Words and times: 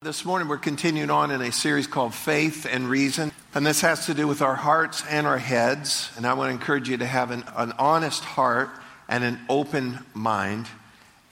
This 0.00 0.24
morning, 0.24 0.46
we're 0.46 0.58
continuing 0.58 1.10
on 1.10 1.32
in 1.32 1.42
a 1.42 1.50
series 1.50 1.88
called 1.88 2.14
Faith 2.14 2.68
and 2.70 2.88
Reason. 2.88 3.32
And 3.52 3.66
this 3.66 3.80
has 3.80 4.06
to 4.06 4.14
do 4.14 4.28
with 4.28 4.42
our 4.42 4.54
hearts 4.54 5.02
and 5.10 5.26
our 5.26 5.38
heads. 5.38 6.12
And 6.16 6.24
I 6.24 6.34
want 6.34 6.50
to 6.50 6.52
encourage 6.52 6.88
you 6.88 6.98
to 6.98 7.04
have 7.04 7.32
an, 7.32 7.42
an 7.56 7.72
honest 7.80 8.22
heart 8.22 8.70
and 9.08 9.24
an 9.24 9.40
open 9.48 9.98
mind. 10.14 10.68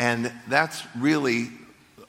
And 0.00 0.32
that's 0.48 0.82
really 0.96 1.50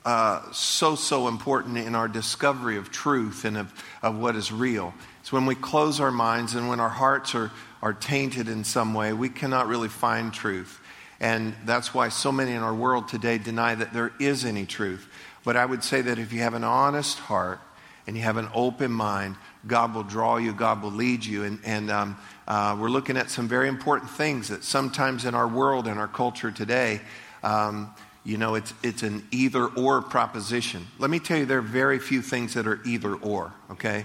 uh, 0.04 0.50
so, 0.50 0.96
so 0.96 1.28
important 1.28 1.78
in 1.78 1.94
our 1.94 2.08
discovery 2.08 2.76
of 2.76 2.90
truth 2.90 3.44
and 3.44 3.56
of, 3.56 3.72
of 4.02 4.18
what 4.18 4.34
is 4.34 4.50
real. 4.50 4.92
It's 5.20 5.30
when 5.30 5.46
we 5.46 5.54
close 5.54 6.00
our 6.00 6.10
minds 6.10 6.56
and 6.56 6.68
when 6.68 6.80
our 6.80 6.88
hearts 6.88 7.36
are, 7.36 7.52
are 7.82 7.92
tainted 7.92 8.48
in 8.48 8.64
some 8.64 8.94
way, 8.94 9.12
we 9.12 9.28
cannot 9.28 9.68
really 9.68 9.88
find 9.88 10.34
truth. 10.34 10.80
And 11.20 11.54
that's 11.64 11.94
why 11.94 12.08
so 12.08 12.32
many 12.32 12.50
in 12.50 12.62
our 12.62 12.74
world 12.74 13.06
today 13.06 13.38
deny 13.38 13.76
that 13.76 13.92
there 13.92 14.12
is 14.18 14.44
any 14.44 14.66
truth. 14.66 15.08
But 15.48 15.56
I 15.56 15.64
would 15.64 15.82
say 15.82 16.02
that 16.02 16.18
if 16.18 16.30
you 16.30 16.40
have 16.40 16.52
an 16.52 16.62
honest 16.62 17.18
heart 17.20 17.58
and 18.06 18.14
you 18.14 18.22
have 18.22 18.36
an 18.36 18.50
open 18.52 18.92
mind, 18.92 19.36
God 19.66 19.94
will 19.94 20.02
draw 20.02 20.36
you, 20.36 20.52
God 20.52 20.82
will 20.82 20.90
lead 20.90 21.24
you. 21.24 21.44
And, 21.44 21.58
and 21.64 21.90
um, 21.90 22.18
uh, 22.46 22.76
we're 22.78 22.90
looking 22.90 23.16
at 23.16 23.30
some 23.30 23.48
very 23.48 23.66
important 23.66 24.10
things 24.10 24.48
that 24.48 24.62
sometimes 24.62 25.24
in 25.24 25.34
our 25.34 25.48
world 25.48 25.86
and 25.86 25.98
our 25.98 26.06
culture 26.06 26.50
today, 26.50 27.00
um, 27.42 27.94
you 28.24 28.36
know, 28.36 28.56
it's, 28.56 28.74
it's 28.82 29.02
an 29.02 29.26
either 29.30 29.64
or 29.68 30.02
proposition. 30.02 30.86
Let 30.98 31.08
me 31.08 31.18
tell 31.18 31.38
you, 31.38 31.46
there 31.46 31.60
are 31.60 31.62
very 31.62 31.98
few 31.98 32.20
things 32.20 32.52
that 32.52 32.66
are 32.66 32.80
either 32.84 33.14
or, 33.14 33.50
okay? 33.70 34.04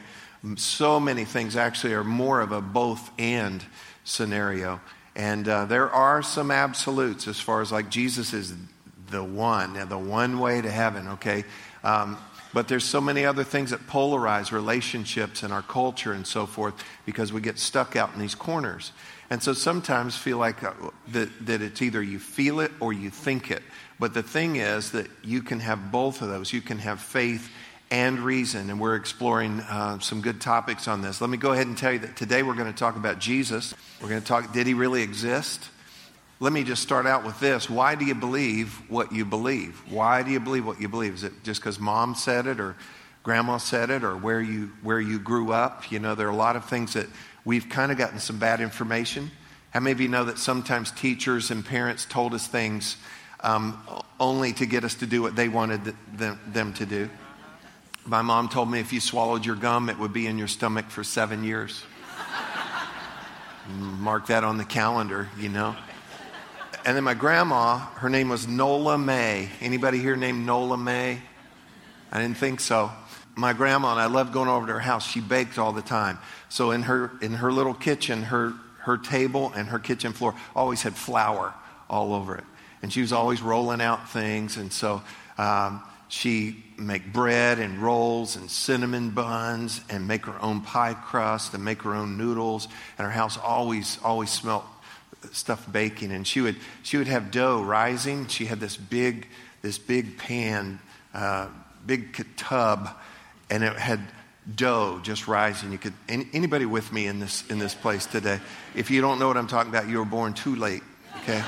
So 0.56 0.98
many 0.98 1.26
things 1.26 1.58
actually 1.58 1.92
are 1.92 2.06
more 2.06 2.40
of 2.40 2.54
a 2.54 2.62
both 2.62 3.12
and 3.20 3.62
scenario. 4.06 4.80
And 5.14 5.46
uh, 5.50 5.66
there 5.66 5.92
are 5.92 6.24
some 6.24 6.52
absolutes 6.52 7.28
as 7.28 7.42
far 7.42 7.60
as 7.60 7.70
like 7.70 7.90
Jesus 7.90 8.32
is 8.32 8.54
the 9.10 9.24
one, 9.24 9.74
the 9.90 9.98
one 9.98 10.40
way 10.40 10.62
to 10.62 10.70
heaven, 10.70 11.08
okay? 11.10 11.44
Um, 11.84 12.18
but 12.54 12.68
there's 12.68 12.84
so 12.84 13.02
many 13.02 13.26
other 13.26 13.44
things 13.44 13.72
that 13.72 13.88
polarize 13.88 14.52
relationships 14.52 15.42
and 15.44 15.52
our 15.52 15.64
culture 15.64 16.14
and 16.14 16.26
so 16.26 16.46
forth 16.46 16.76
because 17.06 17.34
we 17.34 17.42
get 17.42 17.58
stuck 17.58 17.96
out 17.96 18.14
in 18.14 18.20
these 18.20 18.36
corners. 18.36 18.92
And 19.30 19.42
so 19.42 19.54
sometimes 19.54 20.16
feel 20.16 20.38
like 20.38 20.64
uh, 20.64 20.74
that, 21.10 21.48
that 21.48 21.62
it's 21.64 21.82
either 21.82 22.02
you 22.02 22.20
feel 22.20 22.60
it 22.60 22.72
or 22.80 22.94
you 22.94 23.10
think 23.10 23.50
it. 23.50 23.64
But 24.00 24.14
the 24.14 24.22
thing 24.22 24.58
is 24.58 24.92
that 24.92 25.08
you 25.24 25.42
can 25.42 25.60
have 25.62 25.92
both 25.92 26.22
of 26.22 26.30
those. 26.30 26.54
You 26.54 26.62
can 26.62 26.78
have 26.80 27.02
faith 27.02 27.50
and 27.90 28.20
reason. 28.20 28.70
And 28.70 28.80
we're 28.80 28.96
exploring 28.96 29.60
uh, 29.62 30.00
some 30.00 30.22
good 30.22 30.40
topics 30.40 30.88
on 30.88 31.02
this. 31.02 31.22
Let 31.22 31.30
me 31.32 31.38
go 31.38 31.54
ahead 31.54 31.68
and 31.68 31.78
tell 31.78 31.94
you 31.94 32.00
that 32.00 32.16
today 32.16 32.44
we're 32.44 32.56
going 32.56 32.72
to 32.72 32.78
talk 32.78 32.96
about 32.96 33.18
Jesus. 33.18 33.74
We're 34.02 34.10
going 34.10 34.22
to 34.22 34.28
talk, 34.28 34.54
did 34.54 34.68
he 34.68 34.76
really 34.76 35.02
exist? 35.02 35.70
Let 36.40 36.52
me 36.52 36.64
just 36.64 36.82
start 36.82 37.06
out 37.06 37.24
with 37.24 37.40
this. 37.40 37.70
Why 37.70 37.96
do 37.96 38.06
you 38.06 38.16
believe 38.16 38.82
what 38.90 39.12
you 39.12 39.24
believe? 39.24 39.82
Why 39.90 40.24
do 40.24 40.32
you 40.32 40.40
believe 40.40 40.66
what 40.66 40.82
you 40.82 40.90
believe? 40.90 41.14
Is 41.14 41.24
it 41.24 41.34
just 41.44 41.62
because 41.62 41.80
mom 41.80 42.16
said 42.16 42.48
it 42.48 42.60
or 42.60 42.76
grandma 43.22 43.58
said 43.58 43.90
it 43.90 44.04
or 44.04 44.18
where 44.18 44.42
you, 44.42 44.72
where 44.82 45.00
you 45.00 45.20
grew 45.20 45.54
up? 45.54 45.92
You 45.92 46.00
know, 46.00 46.16
there 46.16 46.28
are 46.28 46.32
a 46.32 46.36
lot 46.36 46.56
of 46.56 46.66
things 46.66 46.94
that 46.94 47.08
we've 47.46 47.70
kind 47.70 47.92
of 47.92 47.98
gotten 47.98 48.20
some 48.20 48.40
bad 48.40 48.60
information. 48.60 49.32
How 49.72 49.80
many 49.80 49.92
of 49.92 50.02
you 50.02 50.10
know 50.10 50.26
that 50.26 50.38
sometimes 50.38 50.92
teachers 50.92 51.50
and 51.50 51.66
parents 51.66 52.06
told 52.06 52.34
us 52.34 52.46
things 52.48 52.98
um, 53.40 53.82
only 54.20 54.54
to 54.54 54.66
get 54.66 54.84
us 54.84 54.96
to 54.96 55.06
do 55.06 55.22
what 55.22 55.36
they 55.36 55.50
wanted 55.50 55.96
them, 56.14 56.40
them 56.48 56.74
to 56.74 56.86
do? 56.86 57.10
My 58.06 58.22
mom 58.22 58.50
told 58.50 58.70
me 58.70 58.82
if 58.82 58.92
you 58.92 59.00
swallowed 59.00 59.46
your 59.46 59.56
gum, 59.56 59.90
it 59.90 59.98
would 59.98 60.12
be 60.12 60.28
in 60.28 60.38
your 60.38 60.50
stomach 60.50 60.90
for 60.90 61.06
seven 61.06 61.44
years. 61.44 61.84
Mark 63.70 64.28
that 64.28 64.44
on 64.44 64.58
the 64.58 64.66
calendar, 64.66 65.30
you 65.40 65.48
know. 65.48 65.74
And 66.86 66.98
then 66.98 67.06
my 67.06 67.14
grandma, 67.14 67.78
her 67.78 68.10
name 68.10 68.28
was 68.28 68.46
Nola 68.46 68.98
May. 68.98 69.48
Anybody 69.62 70.00
here 70.00 70.18
named 70.18 70.46
Nola 70.46 70.78
May? 70.78 71.18
I 72.12 72.22
didn't 72.22 72.36
think 72.36 72.60
so. 72.60 72.92
My 73.36 73.54
grandma 73.54 73.92
and 73.92 74.02
I 74.02 74.08
loved 74.08 74.34
going 74.34 74.50
over 74.50 74.68
to 74.68 74.74
her 74.74 74.80
house. 74.80 75.10
She 75.10 75.22
baked 75.22 75.58
all 75.58 75.72
the 75.72 75.82
time. 75.82 76.20
So 76.50 76.72
in 76.72 76.84
her 76.84 77.12
in 77.22 77.36
her 77.36 77.54
little 77.54 77.74
kitchen, 77.74 78.24
her 78.24 78.54
her 78.80 78.98
table 78.98 79.54
and 79.56 79.70
her 79.70 79.80
kitchen 79.80 80.12
floor 80.12 80.36
always 80.56 80.82
had 80.82 80.94
flour 80.94 81.54
all 81.90 82.14
over 82.14 82.38
it, 82.38 82.44
and 82.82 82.92
she 82.92 83.00
was 83.00 83.14
always 83.14 83.42
rolling 83.42 83.80
out 83.80 84.10
things. 84.10 84.58
And 84.58 84.72
so 84.72 85.02
um, 85.38 85.82
she 86.10 86.64
make 86.78 87.14
bread 87.14 87.60
and 87.60 87.80
rolls 87.80 88.36
and 88.36 88.52
cinnamon 88.52 89.12
buns 89.12 89.80
and 89.90 90.06
make 90.06 90.26
her 90.26 90.40
own 90.42 90.62
pie 90.62 90.96
crust 90.96 91.54
and 91.54 91.64
make 91.64 91.82
her 91.84 91.96
own 91.96 92.18
noodles. 92.18 92.68
And 92.98 93.06
her 93.06 93.12
house 93.12 93.38
always 93.38 93.98
always 94.04 94.30
smelled 94.30 94.66
stuff 95.32 95.72
baking, 95.72 96.12
and 96.12 96.28
she 96.28 96.42
would 96.42 96.58
she 96.84 96.98
would 96.98 97.08
have 97.08 97.32
dough 97.32 97.62
rising. 97.62 98.28
She 98.28 98.46
had 98.46 98.60
this 98.60 98.78
big 98.78 99.28
this 99.62 99.78
big 99.78 100.18
pan, 100.18 100.80
uh, 101.14 101.48
big 101.86 102.26
tub, 102.36 102.90
and 103.50 103.64
it 103.64 103.74
had 103.74 104.00
dough 104.56 105.00
just 105.04 105.28
rising. 105.28 105.72
You 105.72 105.78
could 105.78 105.94
anybody 106.10 106.66
with 106.66 106.92
me 106.92 107.08
in 107.08 107.20
this 107.20 107.44
in 107.50 107.60
this 107.60 107.74
place 107.74 108.06
today? 108.06 108.40
If 108.76 108.92
you 108.92 109.02
don't 109.02 109.20
know 109.20 109.28
what 109.28 109.38
I'm 109.38 109.48
talking 109.48 109.74
about, 109.74 109.88
you 109.88 109.98
were 110.00 110.06
born 110.06 110.34
too 110.34 110.56
late. 110.56 110.84
Okay, 111.22 111.44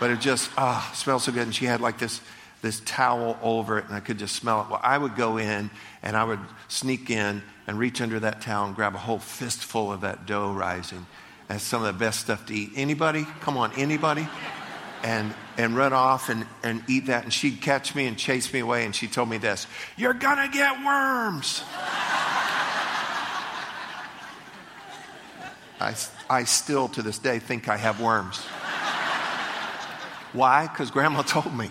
but 0.00 0.10
it 0.10 0.20
just 0.20 0.50
ah 0.58 0.90
smells 0.94 1.24
so 1.24 1.32
good. 1.32 1.42
And 1.42 1.54
she 1.54 1.64
had 1.64 1.80
like 1.80 1.98
this 1.98 2.20
this 2.62 2.80
towel 2.80 3.38
over 3.42 3.78
it, 3.78 3.86
and 3.86 3.94
I 3.94 4.00
could 4.00 4.18
just 4.18 4.36
smell 4.36 4.62
it. 4.62 4.70
Well, 4.70 4.80
I 4.82 4.98
would 4.98 5.16
go 5.16 5.36
in 5.38 5.70
and 6.02 6.16
I 6.16 6.24
would 6.24 6.40
sneak 6.68 7.10
in 7.10 7.42
and 7.66 7.78
reach 7.78 8.00
under 8.00 8.20
that 8.20 8.40
towel 8.40 8.66
and 8.66 8.74
grab 8.74 8.94
a 8.94 8.98
whole 8.98 9.18
fistful 9.18 9.92
of 9.92 10.00
that 10.02 10.26
dough 10.26 10.52
rising. 10.52 11.06
That's 11.48 11.62
some 11.62 11.82
of 11.82 11.86
the 11.86 11.98
best 12.04 12.20
stuff 12.20 12.46
to 12.46 12.54
eat. 12.54 12.70
Anybody? 12.74 13.24
Come 13.40 13.56
on, 13.56 13.72
anybody? 13.76 14.28
And, 15.02 15.32
and 15.56 15.76
run 15.76 15.92
off 15.92 16.28
and, 16.28 16.46
and 16.64 16.82
eat 16.88 17.06
that. 17.06 17.24
And 17.24 17.32
she'd 17.32 17.60
catch 17.60 17.94
me 17.94 18.06
and 18.06 18.18
chase 18.18 18.52
me 18.52 18.60
away. 18.60 18.84
And 18.84 18.94
she 18.94 19.06
told 19.06 19.28
me 19.28 19.38
this 19.38 19.66
You're 19.96 20.14
going 20.14 20.38
to 20.38 20.48
get 20.52 20.84
worms. 20.84 21.62
I, 25.78 25.94
I 26.28 26.44
still, 26.44 26.88
to 26.88 27.02
this 27.02 27.18
day, 27.18 27.38
think 27.38 27.68
I 27.68 27.76
have 27.76 28.00
worms. 28.00 28.38
Why? 30.32 30.66
Because 30.66 30.90
grandma 30.90 31.22
told 31.22 31.54
me. 31.54 31.70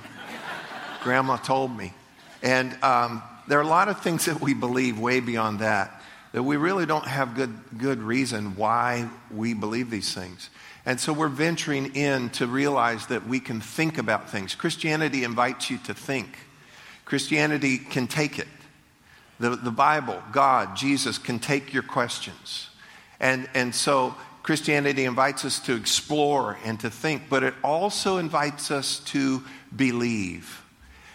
Grandma 1.04 1.38
told 1.38 1.76
me. 1.76 1.94
And 2.42 2.78
um, 2.84 3.22
there 3.48 3.60
are 3.60 3.64
a 3.64 3.68
lot 3.68 3.90
of 3.90 4.02
things 4.02 4.26
that 4.26 4.40
we 4.40 4.54
believe 4.54 5.00
way 5.00 5.20
beyond 5.20 5.60
that 5.60 6.02
that 6.36 6.44
we 6.44 6.58
really 6.58 6.86
don't 6.86 7.08
have 7.08 7.34
good, 7.34 7.58
good 7.78 8.00
reason 8.00 8.58
why 8.58 9.10
we 9.34 9.54
believe 9.54 9.90
these 9.90 10.14
things. 10.14 10.50
And 10.86 11.00
so 11.00 11.14
we're 11.14 11.30
venturing 11.30 11.96
in 11.96 12.30
to 12.32 12.46
realize 12.46 13.08
that 13.08 13.26
we 13.26 13.40
can 13.40 13.62
think 13.62 13.98
about 13.98 14.30
things. 14.30 14.54
Christianity 14.54 15.24
invites 15.24 15.70
you 15.70 15.78
to 15.86 15.94
think, 15.94 16.28
Christianity 17.06 17.78
can 17.78 18.08
take 18.08 18.38
it. 18.38 18.50
The, 19.40 19.52
the 19.52 19.72
Bible, 19.72 20.22
God, 20.34 20.76
Jesus 20.76 21.18
can 21.18 21.40
take 21.40 21.74
your 21.74 21.84
questions. 21.84 22.68
And, 23.22 23.48
and 23.54 23.74
so 23.74 24.14
Christianity 24.44 25.06
invites 25.06 25.46
us 25.46 25.62
to 25.62 25.74
explore 25.74 26.58
and 26.66 26.78
to 26.82 26.90
think, 26.90 27.30
but 27.30 27.44
it 27.44 27.54
also 27.64 28.18
invites 28.18 28.72
us 28.72 29.00
to 29.06 29.42
believe. 29.74 30.62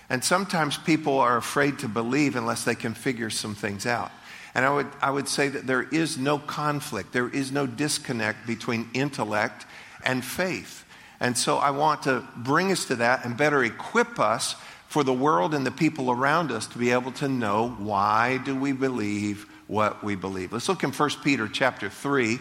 And 0.09 0.25
sometimes 0.25 0.79
people 0.79 1.19
are 1.19 1.37
afraid 1.37 1.81
to 1.81 1.89
believe 1.89 2.37
unless 2.37 2.65
they 2.65 2.75
can 2.75 2.95
figure 2.95 3.29
some 3.29 3.55
things 3.55 3.85
out. 3.85 4.13
And 4.55 4.65
I 4.65 4.71
would, 4.71 4.89
I 5.01 5.11
would 5.11 5.29
say 5.29 5.49
that 5.49 5.67
there 5.67 5.83
is 5.83 6.19
no 6.19 6.39
conflict, 6.39 7.13
there 7.13 7.29
is 7.29 7.53
no 7.53 7.67
disconnect 7.67 8.47
between 8.47 8.91
intellect 8.95 9.67
and 10.05 10.25
faith. 10.25 10.85
And 11.21 11.37
so 11.37 11.59
I 11.59 11.71
want 11.71 12.05
to 12.05 12.27
bring 12.37 12.73
us 12.73 12.87
to 12.87 12.97
that 12.97 13.25
and 13.25 13.37
better 13.37 13.63
equip 13.63 14.19
us 14.19 14.57
for 14.89 15.05
the 15.05 15.13
world 15.13 15.55
and 15.55 15.65
the 15.65 15.71
people 15.71 16.11
around 16.11 16.51
us 16.51 16.67
to 16.69 16.79
be 16.79 16.91
able 16.91 17.13
to 17.13 17.29
know 17.29 17.69
why 17.79 18.39
do 18.39 18.57
we 18.57 18.73
believe 18.73 19.47
what 19.69 20.03
we 20.03 20.17
believe. 20.17 20.53
Let's 20.53 20.69
look 20.69 20.83
in 20.83 20.91
1 20.91 21.11
Peter 21.23 21.47
chapter 21.47 21.89
3. 21.89 22.39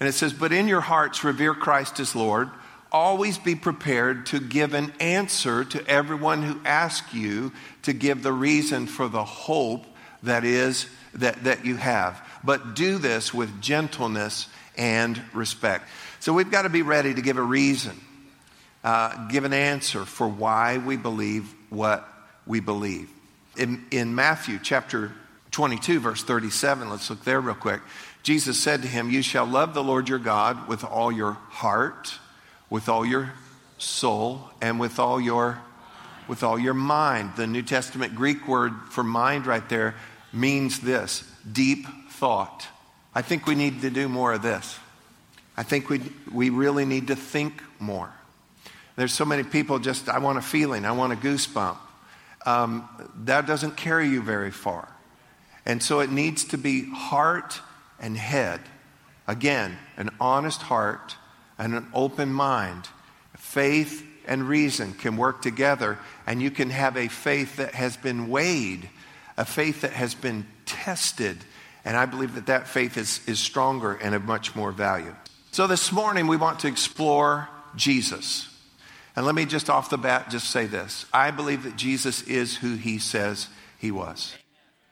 And 0.00 0.08
it 0.08 0.12
says, 0.12 0.32
But 0.32 0.52
in 0.52 0.66
your 0.66 0.80
hearts 0.80 1.22
revere 1.22 1.54
Christ 1.54 2.00
as 2.00 2.16
Lord. 2.16 2.48
Always 2.90 3.36
be 3.36 3.54
prepared 3.54 4.26
to 4.26 4.40
give 4.40 4.72
an 4.72 4.92
answer 4.98 5.64
to 5.64 5.86
everyone 5.86 6.42
who 6.42 6.60
asks 6.64 7.12
you 7.12 7.52
to 7.82 7.92
give 7.92 8.22
the 8.22 8.32
reason 8.32 8.86
for 8.86 9.08
the 9.08 9.24
hope 9.24 9.84
that 10.22 10.44
is 10.44 10.86
that, 11.14 11.44
that 11.44 11.64
you 11.64 11.76
have. 11.76 12.20
But 12.44 12.74
do 12.74 12.98
this 12.98 13.32
with 13.32 13.60
gentleness 13.60 14.48
and 14.76 15.20
respect. 15.32 15.88
So 16.20 16.32
we've 16.32 16.50
got 16.50 16.62
to 16.62 16.68
be 16.68 16.82
ready 16.82 17.14
to 17.14 17.22
give 17.22 17.36
a 17.36 17.42
reason, 17.42 17.98
uh, 18.84 19.28
give 19.28 19.44
an 19.44 19.52
answer 19.52 20.04
for 20.04 20.28
why 20.28 20.78
we 20.78 20.96
believe 20.96 21.52
what 21.70 22.08
we 22.46 22.60
believe. 22.60 23.08
In, 23.56 23.84
in 23.90 24.14
Matthew 24.14 24.58
chapter 24.62 25.12
22, 25.50 26.00
verse 26.00 26.22
37, 26.22 26.88
let's 26.88 27.10
look 27.10 27.24
there 27.24 27.40
real 27.40 27.54
quick. 27.54 27.80
Jesus 28.22 28.58
said 28.58 28.82
to 28.82 28.88
him, 28.88 29.10
You 29.10 29.22
shall 29.22 29.46
love 29.46 29.74
the 29.74 29.82
Lord 29.82 30.08
your 30.08 30.18
God 30.18 30.68
with 30.68 30.84
all 30.84 31.12
your 31.12 31.32
heart, 31.32 32.14
with 32.70 32.88
all 32.88 33.04
your 33.04 33.32
soul, 33.78 34.48
and 34.60 34.80
with 34.80 34.98
all 34.98 35.20
your 35.20 35.60
with 36.28 36.44
all 36.44 36.56
your 36.56 36.72
mind. 36.72 37.32
The 37.36 37.48
New 37.48 37.62
Testament 37.62 38.14
Greek 38.14 38.46
word 38.46 38.72
for 38.90 39.02
mind 39.02 39.44
right 39.44 39.68
there 39.68 39.96
means 40.32 40.80
this 40.80 41.24
deep 41.50 41.86
thought. 42.10 42.66
I 43.14 43.22
think 43.22 43.46
we 43.46 43.54
need 43.54 43.82
to 43.82 43.90
do 43.90 44.08
more 44.08 44.32
of 44.32 44.42
this. 44.42 44.78
I 45.56 45.62
think 45.62 45.90
we, 45.90 46.00
we 46.32 46.50
really 46.50 46.84
need 46.84 47.08
to 47.08 47.16
think 47.16 47.62
more. 47.78 48.10
There's 48.96 49.12
so 49.12 49.24
many 49.24 49.42
people 49.42 49.78
just, 49.78 50.08
I 50.08 50.18
want 50.18 50.38
a 50.38 50.42
feeling, 50.42 50.84
I 50.84 50.92
want 50.92 51.12
a 51.12 51.16
goosebump. 51.16 51.76
um, 52.46 52.88
that 53.24 53.46
doesn't 53.46 53.76
carry 53.76 54.08
you 54.08 54.22
very 54.22 54.50
far. 54.50 54.88
And 55.64 55.82
so 55.82 56.00
it 56.00 56.10
needs 56.10 56.44
to 56.46 56.58
be 56.58 56.90
heart 56.90 57.60
and 58.00 58.16
head. 58.16 58.60
Again, 59.28 59.78
an 59.96 60.10
honest 60.20 60.62
heart 60.62 61.16
and 61.58 61.74
an 61.74 61.86
open 61.94 62.32
mind. 62.32 62.88
Faith 63.36 64.04
and 64.26 64.48
reason 64.48 64.92
can 64.94 65.16
work 65.16 65.42
together, 65.42 65.98
and 66.26 66.42
you 66.42 66.50
can 66.50 66.70
have 66.70 66.96
a 66.96 67.08
faith 67.08 67.56
that 67.56 67.74
has 67.74 67.96
been 67.96 68.28
weighed, 68.28 68.88
a 69.42 69.44
faith 69.44 69.80
that 69.80 69.92
has 69.92 70.14
been 70.14 70.46
tested. 70.66 71.36
And 71.84 71.96
I 71.96 72.06
believe 72.06 72.36
that 72.36 72.46
that 72.46 72.68
faith 72.68 72.96
is, 72.96 73.20
is 73.26 73.40
stronger 73.40 73.94
and 73.94 74.14
of 74.14 74.24
much 74.24 74.54
more 74.54 74.70
value. 74.70 75.16
So 75.50 75.66
this 75.66 75.90
morning, 75.90 76.28
we 76.28 76.36
want 76.36 76.60
to 76.60 76.68
explore 76.68 77.48
Jesus. 77.74 78.48
And 79.16 79.26
let 79.26 79.34
me 79.34 79.44
just 79.44 79.68
off 79.68 79.90
the 79.90 79.98
bat 79.98 80.30
just 80.30 80.48
say 80.48 80.66
this 80.66 81.06
I 81.12 81.32
believe 81.32 81.64
that 81.64 81.74
Jesus 81.74 82.22
is 82.22 82.58
who 82.58 82.76
he 82.76 83.00
says 83.00 83.48
he 83.78 83.90
was. 83.90 84.36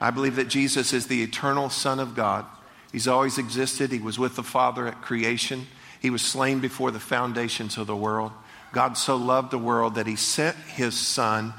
I 0.01 0.11
believe 0.11 0.35
that 0.35 0.49
Jesus 0.49 0.91
is 0.91 1.07
the 1.07 1.23
eternal 1.23 1.69
Son 1.69 2.01
of 2.01 2.13
God. 2.13 2.45
He's 2.91 3.07
always 3.07 3.37
existed. 3.37 3.93
He 3.93 3.99
was 3.99 4.19
with 4.19 4.35
the 4.35 4.43
Father 4.43 4.85
at 4.85 5.01
creation. 5.01 5.67
He 6.01 6.09
was 6.09 6.21
slain 6.21 6.59
before 6.59 6.91
the 6.91 6.99
foundations 6.99 7.77
of 7.77 7.87
the 7.87 7.95
world. 7.95 8.33
God 8.73 8.97
so 8.97 9.15
loved 9.15 9.51
the 9.51 9.57
world 9.57 9.95
that 9.95 10.07
he 10.07 10.17
sent 10.17 10.57
his 10.57 10.97
Son, 10.97 11.53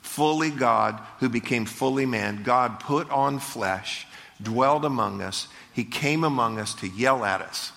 fully 0.00 0.50
God, 0.50 1.00
who 1.20 1.28
became 1.28 1.66
fully 1.66 2.06
man. 2.06 2.42
God 2.42 2.80
put 2.80 3.10
on 3.10 3.38
flesh, 3.38 4.06
dwelled 4.42 4.84
among 4.84 5.22
us. 5.22 5.48
He 5.72 5.84
came 5.84 6.24
among 6.24 6.58
us 6.58 6.74
to 6.76 6.88
yell 6.88 7.24
at 7.24 7.40
us. 7.40 7.72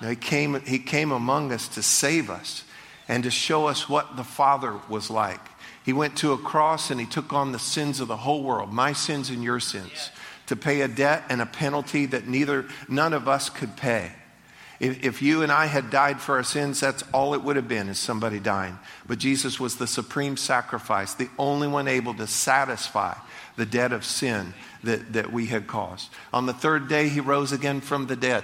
Now, 0.00 0.08
he, 0.08 0.16
came, 0.16 0.60
he 0.62 0.80
came 0.80 1.12
among 1.12 1.52
us 1.52 1.68
to 1.68 1.82
save 1.82 2.28
us 2.28 2.64
and 3.06 3.22
to 3.22 3.30
show 3.30 3.66
us 3.66 3.88
what 3.88 4.16
the 4.16 4.24
Father 4.24 4.80
was 4.88 5.10
like. 5.10 5.40
He 5.84 5.92
went 5.92 6.16
to 6.18 6.32
a 6.32 6.38
cross 6.38 6.90
and 6.90 6.98
he 6.98 7.06
took 7.06 7.32
on 7.32 7.52
the 7.52 7.58
sins 7.58 8.00
of 8.00 8.08
the 8.08 8.16
whole 8.16 8.42
world, 8.42 8.72
my 8.72 8.92
sins 8.92 9.30
and 9.30 9.44
your 9.44 9.60
sins, 9.60 10.10
to 10.46 10.56
pay 10.56 10.80
a 10.80 10.88
debt 10.88 11.24
and 11.28 11.40
a 11.40 11.46
penalty 11.46 12.06
that 12.06 12.26
neither 12.26 12.66
none 12.88 13.12
of 13.12 13.28
us 13.28 13.48
could 13.48 13.76
pay. 13.76 14.12
If, 14.82 15.04
if 15.04 15.22
you 15.22 15.44
and 15.44 15.52
I 15.52 15.66
had 15.66 15.90
died 15.90 16.20
for 16.20 16.34
our 16.34 16.42
sins, 16.42 16.80
that's 16.80 17.04
all 17.14 17.34
it 17.34 17.44
would 17.44 17.54
have 17.54 17.68
been 17.68 17.88
is 17.88 18.00
somebody 18.00 18.40
dying. 18.40 18.76
But 19.06 19.20
Jesus 19.20 19.60
was 19.60 19.76
the 19.76 19.86
supreme 19.86 20.36
sacrifice, 20.36 21.14
the 21.14 21.30
only 21.38 21.68
one 21.68 21.86
able 21.86 22.14
to 22.14 22.26
satisfy 22.26 23.14
the 23.54 23.64
debt 23.64 23.92
of 23.92 24.04
sin 24.04 24.54
that, 24.82 25.12
that 25.12 25.32
we 25.32 25.46
had 25.46 25.68
caused. 25.68 26.10
On 26.32 26.46
the 26.46 26.52
third 26.52 26.88
day, 26.88 27.08
he 27.08 27.20
rose 27.20 27.52
again 27.52 27.80
from 27.80 28.08
the 28.08 28.16
dead. 28.16 28.42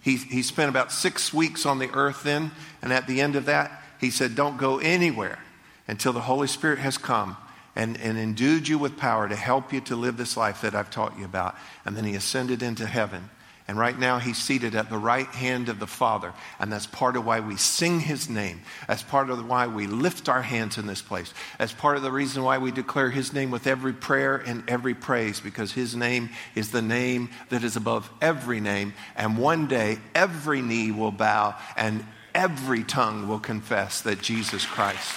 He, 0.00 0.16
he 0.16 0.42
spent 0.42 0.70
about 0.70 0.92
six 0.92 1.34
weeks 1.34 1.66
on 1.66 1.78
the 1.78 1.90
earth 1.90 2.22
then, 2.22 2.52
and 2.80 2.90
at 2.90 3.06
the 3.06 3.20
end 3.20 3.36
of 3.36 3.44
that, 3.44 3.82
he 4.00 4.10
said, 4.10 4.34
Don't 4.34 4.56
go 4.56 4.78
anywhere 4.78 5.40
until 5.86 6.14
the 6.14 6.22
Holy 6.22 6.48
Spirit 6.48 6.78
has 6.78 6.96
come 6.96 7.36
and, 7.76 8.00
and 8.00 8.16
endued 8.16 8.66
you 8.66 8.78
with 8.78 8.96
power 8.96 9.28
to 9.28 9.36
help 9.36 9.74
you 9.74 9.82
to 9.82 9.94
live 9.94 10.16
this 10.16 10.38
life 10.38 10.62
that 10.62 10.74
I've 10.74 10.90
taught 10.90 11.18
you 11.18 11.26
about. 11.26 11.54
And 11.84 11.94
then 11.94 12.04
he 12.04 12.14
ascended 12.14 12.62
into 12.62 12.86
heaven. 12.86 13.28
And 13.70 13.78
right 13.78 13.96
now, 13.96 14.18
he's 14.18 14.36
seated 14.36 14.74
at 14.74 14.90
the 14.90 14.98
right 14.98 15.28
hand 15.28 15.68
of 15.68 15.78
the 15.78 15.86
Father. 15.86 16.32
And 16.58 16.72
that's 16.72 16.88
part 16.88 17.16
of 17.16 17.24
why 17.24 17.38
we 17.38 17.54
sing 17.54 18.00
his 18.00 18.28
name. 18.28 18.62
That's 18.88 19.04
part 19.04 19.30
of 19.30 19.46
why 19.46 19.68
we 19.68 19.86
lift 19.86 20.28
our 20.28 20.42
hands 20.42 20.76
in 20.76 20.88
this 20.88 21.02
place. 21.02 21.32
That's 21.56 21.72
part 21.72 21.96
of 21.96 22.02
the 22.02 22.10
reason 22.10 22.42
why 22.42 22.58
we 22.58 22.72
declare 22.72 23.10
his 23.10 23.32
name 23.32 23.52
with 23.52 23.68
every 23.68 23.92
prayer 23.92 24.38
and 24.38 24.68
every 24.68 24.94
praise, 24.94 25.38
because 25.38 25.70
his 25.70 25.94
name 25.94 26.30
is 26.56 26.72
the 26.72 26.82
name 26.82 27.30
that 27.50 27.62
is 27.62 27.76
above 27.76 28.10
every 28.20 28.58
name. 28.58 28.92
And 29.14 29.38
one 29.38 29.68
day, 29.68 29.98
every 30.16 30.62
knee 30.62 30.90
will 30.90 31.12
bow 31.12 31.54
and 31.76 32.04
every 32.34 32.82
tongue 32.82 33.28
will 33.28 33.38
confess 33.38 34.00
that 34.00 34.20
Jesus 34.20 34.66
Christ 34.66 35.14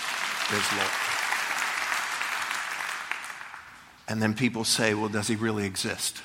is 0.52 0.78
Lord. 0.78 0.92
And 4.08 4.22
then 4.22 4.36
people 4.36 4.64
say, 4.64 4.94
well, 4.94 5.10
does 5.10 5.28
he 5.28 5.36
really 5.36 5.66
exist? 5.66 6.22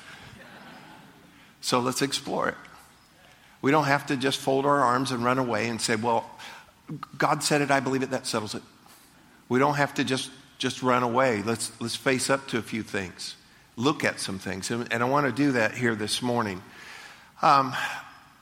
So 1.61 1.79
let's 1.79 2.01
explore 2.01 2.49
it. 2.49 2.55
We 3.61 3.71
don't 3.71 3.85
have 3.85 4.07
to 4.07 4.17
just 4.17 4.39
fold 4.39 4.65
our 4.65 4.79
arms 4.79 5.11
and 5.11 5.23
run 5.23 5.37
away 5.37 5.67
and 5.67 5.81
say, 5.81 5.95
well, 5.95 6.29
God 7.17 7.43
said 7.43 7.61
it, 7.61 7.71
I 7.71 7.79
believe 7.79 8.03
it, 8.03 8.11
that 8.11 8.25
settles 8.25 8.55
it. 8.55 8.63
We 9.49 9.59
don't 9.59 9.75
have 9.75 9.93
to 9.95 10.03
just, 10.03 10.31
just 10.57 10.81
run 10.81 11.03
away. 11.03 11.41
Let's, 11.43 11.71
let's 11.81 11.95
face 11.95 12.29
up 12.29 12.47
to 12.49 12.57
a 12.57 12.61
few 12.61 12.83
things, 12.83 13.35
look 13.75 14.03
at 14.03 14.19
some 14.19 14.39
things. 14.39 14.71
And, 14.71 14.91
and 14.91 15.03
I 15.03 15.07
want 15.07 15.25
to 15.25 15.31
do 15.31 15.53
that 15.53 15.73
here 15.73 15.95
this 15.95 16.21
morning. 16.21 16.61
Um, 17.41 17.73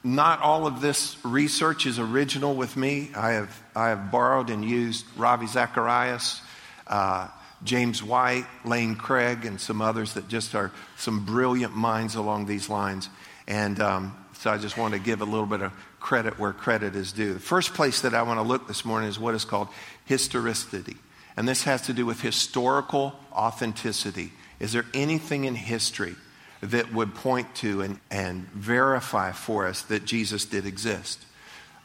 not 0.03 0.41
all 0.41 0.67
of 0.67 0.81
this 0.81 1.17
research 1.23 1.85
is 1.85 1.99
original 1.99 2.55
with 2.55 2.77
me. 2.77 3.09
I 3.15 3.31
have, 3.31 3.63
I 3.75 3.89
have 3.89 4.11
borrowed 4.11 4.49
and 4.49 4.63
used 4.63 5.05
Ravi 5.17 5.47
Zacharias, 5.47 6.41
uh, 6.85 7.27
James 7.63 8.03
White, 8.03 8.45
Lane 8.65 8.95
Craig, 8.95 9.45
and 9.45 9.59
some 9.59 9.81
others 9.81 10.13
that 10.13 10.27
just 10.27 10.53
are 10.55 10.71
some 10.97 11.25
brilliant 11.25 11.75
minds 11.75 12.15
along 12.15 12.45
these 12.45 12.69
lines. 12.69 13.09
And 13.47 13.79
um, 13.79 14.15
so 14.33 14.51
I 14.51 14.57
just 14.57 14.77
want 14.77 14.93
to 14.93 14.99
give 14.99 15.21
a 15.21 15.25
little 15.25 15.45
bit 15.45 15.61
of 15.61 15.71
credit 15.99 16.37
where 16.37 16.53
credit 16.53 16.95
is 16.95 17.11
due. 17.11 17.33
The 17.33 17.39
first 17.39 17.73
place 17.73 18.01
that 18.01 18.13
I 18.13 18.21
want 18.21 18.39
to 18.39 18.43
look 18.43 18.67
this 18.67 18.85
morning 18.85 19.09
is 19.09 19.19
what 19.19 19.33
is 19.33 19.45
called 19.45 19.69
historicity. 20.05 20.97
And 21.35 21.47
this 21.47 21.63
has 21.63 21.83
to 21.83 21.93
do 21.93 22.05
with 22.05 22.21
historical 22.21 23.13
authenticity. 23.31 24.31
Is 24.59 24.73
there 24.73 24.85
anything 24.93 25.45
in 25.45 25.55
history 25.55 26.15
that 26.61 26.91
would 26.93 27.13
point 27.13 27.53
to 27.55 27.81
and, 27.81 27.99
and 28.09 28.47
verify 28.51 29.31
for 29.31 29.67
us 29.67 29.83
that 29.83 30.05
Jesus 30.05 30.45
did 30.45 30.65
exist? 30.65 31.25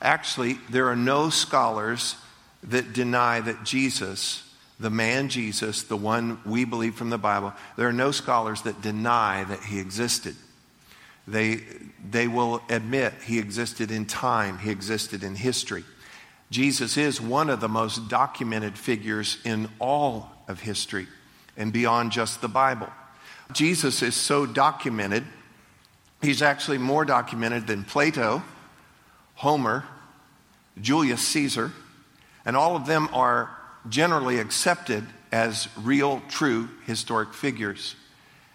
Actually, 0.00 0.54
there 0.70 0.88
are 0.88 0.96
no 0.96 1.30
scholars 1.30 2.16
that 2.62 2.92
deny 2.92 3.40
that 3.40 3.64
Jesus 3.64 4.41
the 4.82 4.90
man 4.90 5.28
Jesus, 5.28 5.84
the 5.84 5.96
one 5.96 6.40
we 6.44 6.64
believe 6.64 6.96
from 6.96 7.10
the 7.10 7.18
Bible, 7.18 7.54
there 7.76 7.88
are 7.88 7.92
no 7.92 8.10
scholars 8.10 8.62
that 8.62 8.82
deny 8.82 9.44
that 9.44 9.62
he 9.62 9.78
existed. 9.78 10.34
They, 11.26 11.60
they 12.10 12.26
will 12.26 12.60
admit 12.68 13.14
he 13.24 13.38
existed 13.38 13.92
in 13.92 14.06
time, 14.06 14.58
he 14.58 14.70
existed 14.70 15.22
in 15.22 15.36
history. 15.36 15.84
Jesus 16.50 16.96
is 16.96 17.20
one 17.20 17.48
of 17.48 17.60
the 17.60 17.68
most 17.68 18.08
documented 18.08 18.76
figures 18.76 19.38
in 19.44 19.68
all 19.78 20.30
of 20.48 20.60
history 20.60 21.06
and 21.56 21.72
beyond 21.72 22.10
just 22.10 22.40
the 22.40 22.48
Bible. 22.48 22.90
Jesus 23.52 24.02
is 24.02 24.16
so 24.16 24.46
documented, 24.46 25.24
he's 26.20 26.42
actually 26.42 26.78
more 26.78 27.04
documented 27.04 27.66
than 27.66 27.84
Plato, 27.84 28.42
Homer, 29.36 29.84
Julius 30.80 31.20
Caesar, 31.28 31.70
and 32.44 32.56
all 32.56 32.74
of 32.74 32.86
them 32.86 33.08
are 33.12 33.56
generally 33.88 34.38
accepted 34.38 35.04
as 35.30 35.68
real, 35.76 36.22
true 36.28 36.68
historic 36.86 37.32
figures. 37.32 37.96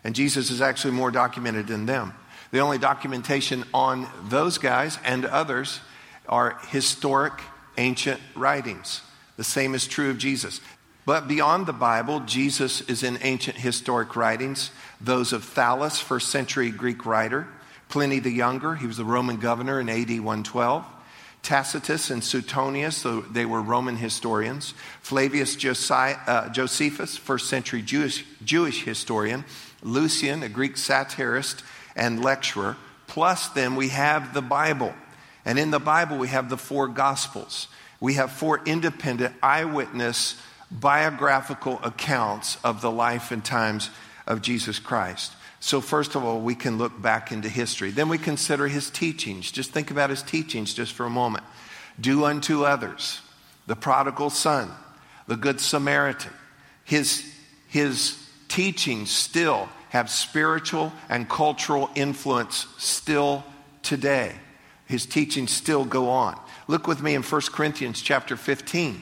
And 0.04 0.16
Jesus 0.16 0.51
is 0.51 0.62
actually 0.62 0.94
more 0.94 1.12
documented 1.12 1.68
than 1.68 1.86
them. 1.86 2.13
The 2.51 2.60
only 2.60 2.78
documentation 2.78 3.66
on 3.74 4.08
those 4.30 4.58
guys 4.58 4.98
and 5.04 5.25
others 5.25 5.82
are 6.30 6.60
historic, 6.70 7.34
ancient 7.78 8.22
writings. 8.36 9.01
The 9.36 9.44
same 9.44 9.75
is 9.75 9.88
true 9.88 10.10
of 10.10 10.18
Jesus. 10.18 10.62
But 11.06 11.28
beyond 11.28 11.66
the 11.66 11.74
Bible, 11.74 12.22
Jesus 12.22 12.82
is 12.82 13.04
in 13.04 13.18
ancient 13.22 13.58
historic 13.58 14.16
writings, 14.16 14.72
those 15.00 15.32
of 15.32 15.44
Thallus, 15.44 16.01
first 16.01 16.30
century 16.30 16.70
Greek 16.70 17.06
writer, 17.06 17.48
Pliny 17.90 18.20
the 18.20 18.32
Younger, 18.32 18.75
he 18.75 18.88
was 18.88 18.98
the 18.98 19.06
Roman 19.06 19.38
governor 19.38 19.80
in 19.80 19.88
AD 19.88 20.10
112. 20.10 20.86
Tacitus 21.44 22.10
and 22.10 22.24
Suetonius, 22.24 23.06
they 23.32 23.46
were 23.46 23.62
Roman 23.62 23.98
historians. 23.98 24.74
Flavius 25.01 25.56
uh, 25.56 26.50
Josephus, 26.50 27.15
first 27.15 27.48
century 27.48 27.82
Jewish, 27.82 28.25
Jewish 28.44 28.84
historian. 28.84 29.46
Lucian, 29.84 30.44
a 30.44 30.50
Greek 30.50 30.77
satirist 30.77 31.63
and 31.96 32.24
lecturer. 32.24 32.77
Plus, 33.08 33.48
then 33.50 33.75
we 33.75 33.89
have 33.89 34.34
the 34.34 34.41
Bible. 34.41 34.94
And 35.46 35.58
in 35.58 35.72
the 35.72 35.79
Bible, 35.79 36.17
we 36.17 36.27
have 36.27 36.50
the 36.50 36.58
four 36.58 36.88
Gospels. 36.88 37.67
We 38.00 38.15
have 38.15 38.32
four 38.32 38.62
independent 38.65 39.36
eyewitness 39.41 40.39
biographical 40.70 41.79
accounts 41.84 42.58
of 42.63 42.82
the 42.82 42.91
life 42.91 43.32
and 43.32 43.44
times 43.44 43.89
of 44.25 44.41
Jesus 44.41 44.79
Christ. 44.79 45.32
So, 45.60 45.82
first 45.82 46.16
of 46.16 46.24
all, 46.24 46.40
we 46.40 46.56
can 46.56 46.78
look 46.78 47.02
back 47.02 47.32
into 47.32 47.50
history. 47.50 47.92
Then 47.92 48.10
we 48.10 48.18
consider 48.18 48.68
his 48.68 48.90
teachings. 48.90 49.52
Just 49.52 49.72
think 49.72 49.90
about 49.90 50.10
his 50.10 50.22
teachings 50.22 50.74
just 50.74 50.94
for 50.94 51.06
a 51.06 51.10
moment. 51.10 51.44
Do 52.00 52.26
unto 52.26 52.64
others, 52.64 53.22
the 53.66 53.76
prodigal 53.76 54.30
son, 54.30 54.70
the 55.26 55.36
good 55.36 55.60
Samaritan. 55.60 56.32
His, 56.84 57.24
his 57.68 58.24
teachings 58.48 59.10
still 59.10 59.68
have 59.90 60.10
spiritual 60.10 60.94
and 61.10 61.28
cultural 61.28 61.90
influence 61.96 62.68
still 62.78 63.44
today. 63.82 64.36
His 64.86 65.06
teachings 65.06 65.52
still 65.52 65.86
go 65.86 66.10
on. 66.10 66.40
Look 66.68 66.88
with 66.88 67.02
me 67.02 67.16
in 67.16 67.24
1 67.24 67.42
Corinthians 67.52 68.02
chapter 68.02 68.38
15. 68.38 69.02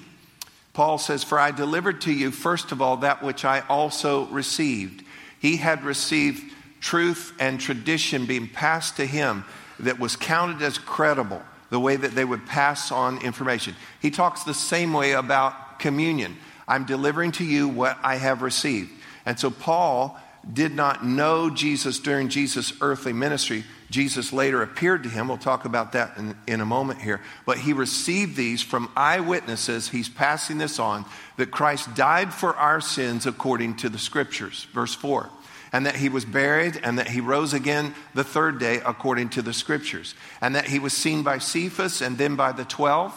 Paul 0.73 0.97
says, 0.97 1.23
For 1.23 1.39
I 1.39 1.51
delivered 1.51 2.01
to 2.01 2.13
you, 2.13 2.31
first 2.31 2.71
of 2.71 2.81
all, 2.81 2.97
that 2.97 3.23
which 3.23 3.45
I 3.45 3.61
also 3.61 4.25
received 4.25 5.04
he 5.45 5.57
had 5.57 5.83
received 5.83 6.51
truth 6.79 7.31
and 7.39 7.59
tradition 7.59 8.25
being 8.25 8.47
passed 8.47 8.97
to 8.97 9.05
him 9.05 9.45
that 9.79 9.99
was 9.99 10.15
counted 10.15 10.59
as 10.63 10.79
credible, 10.79 11.39
the 11.69 11.79
way 11.79 11.95
that 11.95 12.15
they 12.15 12.25
would 12.25 12.47
pass 12.47 12.91
on 12.91 13.21
information. 13.21 13.75
He 14.01 14.09
talks 14.09 14.43
the 14.43 14.55
same 14.55 14.91
way 14.91 15.11
about 15.11 15.77
communion. 15.77 16.35
I'm 16.67 16.85
delivering 16.85 17.31
to 17.33 17.43
you 17.43 17.67
what 17.67 17.99
I 18.01 18.15
have 18.15 18.41
received. 18.41 18.89
And 19.23 19.39
so 19.39 19.51
Paul 19.51 20.19
did 20.51 20.73
not 20.73 21.05
know 21.05 21.51
Jesus 21.51 21.99
during 21.99 22.29
Jesus' 22.29 22.73
earthly 22.81 23.13
ministry. 23.13 23.65
Jesus 23.91 24.33
later 24.33 24.63
appeared 24.63 25.03
to 25.03 25.09
him. 25.09 25.27
We'll 25.27 25.37
talk 25.37 25.65
about 25.65 25.91
that 25.91 26.17
in, 26.17 26.35
in 26.47 26.59
a 26.59 26.65
moment 26.65 27.01
here. 27.01 27.21
But 27.45 27.59
he 27.59 27.73
received 27.73 28.35
these 28.35 28.63
from 28.63 28.89
eyewitnesses. 28.95 29.89
He's 29.89 30.09
passing 30.09 30.57
this 30.57 30.79
on 30.79 31.05
that 31.37 31.51
Christ 31.51 31.93
died 31.93 32.33
for 32.33 32.55
our 32.55 32.81
sins 32.81 33.27
according 33.27 33.77
to 33.77 33.89
the 33.89 33.99
scriptures. 33.99 34.65
Verse 34.73 34.95
4 34.95 35.29
and 35.75 35.87
that 35.87 35.97
he 35.97 36.07
was 36.07 36.23
buried, 36.23 36.79
and 36.83 36.99
that 36.99 37.09
he 37.09 37.19
rose 37.19 37.53
again 37.53 37.93
the 38.13 38.23
third 38.23 38.59
day 38.59 38.77
according 38.85 39.27
to 39.27 39.41
the 39.41 39.51
scriptures, 39.51 40.15
and 40.39 40.55
that 40.55 40.65
he 40.65 40.79
was 40.79 40.93
seen 40.93 41.21
by 41.21 41.37
Cephas 41.37 42.01
and 42.01 42.17
then 42.17 42.37
by 42.37 42.53
the 42.53 42.63
twelve. 42.63 43.13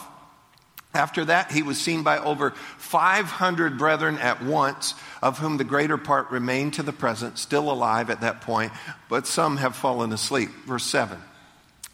After 0.93 1.25
that, 1.27 1.53
he 1.53 1.63
was 1.63 1.81
seen 1.81 2.03
by 2.03 2.19
over 2.19 2.51
500 2.79 3.79
brethren 3.79 4.19
at 4.19 4.43
once, 4.43 4.95
of 5.23 5.39
whom 5.39 5.57
the 5.57 5.63
greater 5.63 5.97
part 5.97 6.33
remain 6.33 6.73
to 6.73 6.83
the 6.83 6.93
present, 6.93 7.39
still 7.39 7.71
alive 7.71 8.11
at 8.11 8.23
that 8.23 8.41
point, 8.41 8.73
but 9.09 9.29
some 9.29 9.59
have 9.59 9.77
fallen 9.77 10.13
asleep. 10.13 10.51
Verse 10.67 10.85
7. 10.85 11.17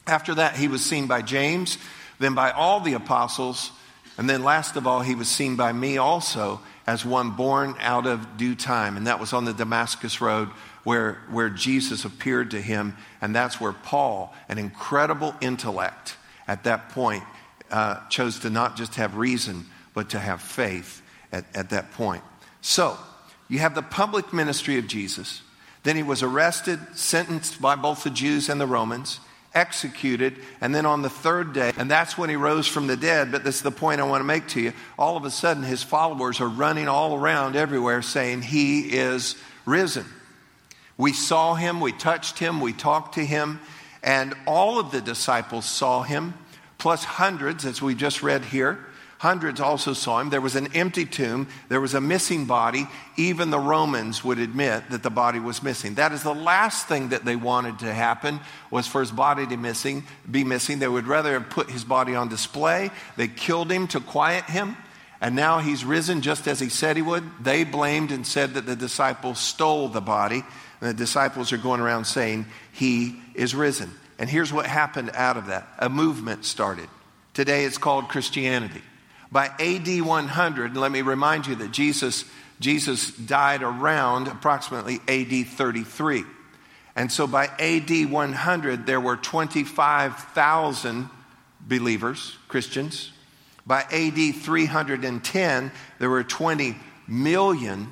After 0.07 0.35
that, 0.37 0.57
he 0.57 0.69
was 0.69 0.83
seen 0.83 1.07
by 1.07 1.21
James, 1.21 1.77
then 2.19 2.35
by 2.35 2.53
all 2.53 2.81
the 2.81 2.95
apostles, 2.95 3.71
and 4.17 4.31
then 4.31 4.43
last 4.43 4.77
of 4.77 4.87
all, 4.87 5.03
he 5.03 5.15
was 5.15 5.29
seen 5.29 5.57
by 5.57 5.75
me 5.75 5.99
also 5.99 6.63
as 6.87 7.05
one 7.05 7.31
born 7.31 7.75
out 7.81 8.07
of 8.07 8.37
due 8.37 8.55
time. 8.55 8.97
And 8.97 9.07
that 9.07 9.21
was 9.21 9.33
on 9.33 9.45
the 9.45 9.53
Damascus 9.53 10.21
Road 10.21 10.49
where, 10.85 11.23
where 11.31 11.49
Jesus 11.49 12.05
appeared 12.05 12.51
to 12.51 12.61
him. 12.61 12.97
And 13.21 13.35
that's 13.35 13.61
where 13.61 13.73
Paul, 13.73 14.35
an 14.49 14.59
incredible 14.59 15.35
intellect 15.41 16.17
at 16.47 16.65
that 16.65 16.91
point, 16.91 17.25
uh, 17.71 18.07
chose 18.09 18.41
to 18.41 18.51
not 18.51 18.77
just 18.77 18.97
have 18.97 19.17
reason, 19.17 19.67
but 19.95 20.11
to 20.11 20.19
have 20.19 20.43
faith 20.43 21.03
at, 21.33 21.45
at 21.57 21.71
that 21.71 21.93
point. 21.93 22.23
So, 22.61 22.99
you 23.49 23.59
have 23.59 23.75
the 23.75 23.83
public 23.83 24.33
ministry 24.33 24.79
of 24.79 24.87
Jesus. 24.87 25.43
Then 25.83 25.97
he 25.97 26.03
was 26.03 26.23
arrested, 26.23 26.81
sentenced 26.95 27.61
by 27.61 27.77
both 27.77 28.05
the 28.05 28.11
Jews 28.11 28.49
and 28.49 28.61
the 28.61 28.67
Romans 28.67 29.21
executed, 29.55 30.39
and 30.61 30.75
then 30.75 30.87
on 30.87 31.03
the 31.03 31.11
third 31.11 31.53
day, 31.53 31.73
and 31.77 31.91
that's 31.91 32.19
when 32.19 32.31
he 32.31 32.37
rose 32.37 32.67
from 32.67 32.87
the 32.87 32.97
dead. 32.97 33.33
But 33.33 33.45
this 33.45 33.57
is 33.57 33.63
the 33.63 33.71
point 33.71 34.01
I 34.01 34.05
want 34.05 34.21
to 34.21 34.27
make 34.27 34.49
to 34.49 34.61
you. 34.61 34.73
All 34.99 35.17
of 35.17 35.25
a 35.25 35.31
sudden, 35.31 35.63
his 35.63 35.83
followers 35.83 36.41
are 36.41 36.49
running 36.49 36.89
all 36.89 37.15
around 37.15 37.57
everywhere 37.57 38.03
saying, 38.03 38.43
He 38.43 38.81
is 38.81 39.37
risen. 39.67 40.07
We 40.97 41.13
saw 41.13 41.55
him, 41.55 41.81
we 41.81 41.93
touched 41.93 42.39
him, 42.39 42.61
we 42.61 42.73
talked 42.73 43.15
to 43.15 43.25
him, 43.25 43.61
and 44.03 44.35
all 44.47 44.79
of 44.79 44.91
the 44.91 45.01
disciples 45.01 45.65
saw 45.65 46.03
him, 46.03 46.35
plus 46.79 47.05
hundreds, 47.05 47.65
as 47.65 47.83
we 47.83 47.95
just 47.95 48.23
read 48.23 48.45
here. 48.45 48.79
Hundreds 49.19 49.61
also 49.61 49.93
saw 49.93 50.21
him. 50.21 50.31
There 50.31 50.41
was 50.41 50.57
an 50.57 50.69
empty 50.75 51.05
tomb. 51.05 51.49
There 51.69 51.81
was 51.81 51.95
a 51.95 52.01
missing 52.01 52.47
body. 52.47 52.87
Even 53.17 53.51
the 53.51 53.59
Romans 53.59 54.25
would 54.25 54.39
admit 54.39 54.85
that 54.91 55.03
the 55.03 55.11
body 55.11 55.39
was 55.39 55.63
missing. 55.63 55.95
That 55.95 56.13
is 56.13 56.23
the 56.23 56.35
last 56.35 56.89
thing 56.89 57.11
that 57.11 57.25
they 57.25 57.37
wanted 57.37 57.79
to 57.81 57.93
happen 57.93 58.41
was 58.71 58.87
for 58.87 59.01
his 59.01 59.13
body 59.13 59.47
to 59.47 59.57
missing, 59.57 60.05
be 60.31 60.45
missing. 60.45 60.79
They 60.79 60.89
would 60.89 61.07
rather 61.07 61.33
have 61.35 61.49
put 61.49 61.71
his 61.71 61.85
body 61.85 62.15
on 62.15 62.29
display. 62.29 62.91
They 63.17 63.29
killed 63.29 63.71
him 63.71 63.87
to 63.89 64.01
quiet 64.01 64.45
him. 64.45 64.77
And 65.21 65.37
now 65.37 65.61
he's 65.61 65.85
risen 65.85 66.21
just 66.21 66.47
as 66.47 66.61
he 66.61 66.69
said 66.69 66.97
he 66.97 67.03
would. 67.03 67.25
They 67.41 67.65
blamed 67.65 68.11
and 68.11 68.27
said 68.27 68.55
that 68.55 68.67
the 68.67 68.77
disciples 68.77 69.39
stole 69.39 69.89
the 69.89 70.01
body. 70.03 70.43
And 70.81 70.91
the 70.91 70.95
disciples 70.95 71.53
are 71.53 71.57
going 71.57 71.81
around 71.81 72.05
saying, 72.05 72.47
He 72.73 73.21
is 73.35 73.55
risen. 73.55 73.91
And 74.19 74.29
here's 74.29 74.53
what 74.53 74.67
happened 74.67 75.13
out 75.15 75.37
of 75.37 75.47
that 75.47 75.67
a 75.79 75.89
movement 75.89 76.45
started. 76.45 76.89
Today 77.33 77.65
it's 77.65 77.79
called 77.79 78.09
Christianity. 78.09 78.83
By 79.35 79.47
AD 79.59 80.01
100, 80.01 80.77
let 80.77 80.93
me 80.93 81.03
remind 81.03 81.49
you 81.49 81.57
that 81.57 81.73
Jesus, 81.73 82.25
Jesus 82.61 83.11
died 83.11 83.65
around 83.65 84.29
approximately 84.29 85.01
AD 85.09 85.49
33. 85.49 86.23
And 86.95 87.11
so 87.11 87.27
by 87.27 87.47
AD 87.47 88.13
100, 88.13 88.87
there 88.87 89.01
were 89.01 89.17
25,000 89.17 91.11
believers, 91.61 92.37
Christians. 92.47 93.11
By 93.67 93.81
AD 93.81 94.37
310, 94.37 95.73
there 95.99 96.11
were 96.11 96.23
20 96.23 96.77
million 97.09 97.91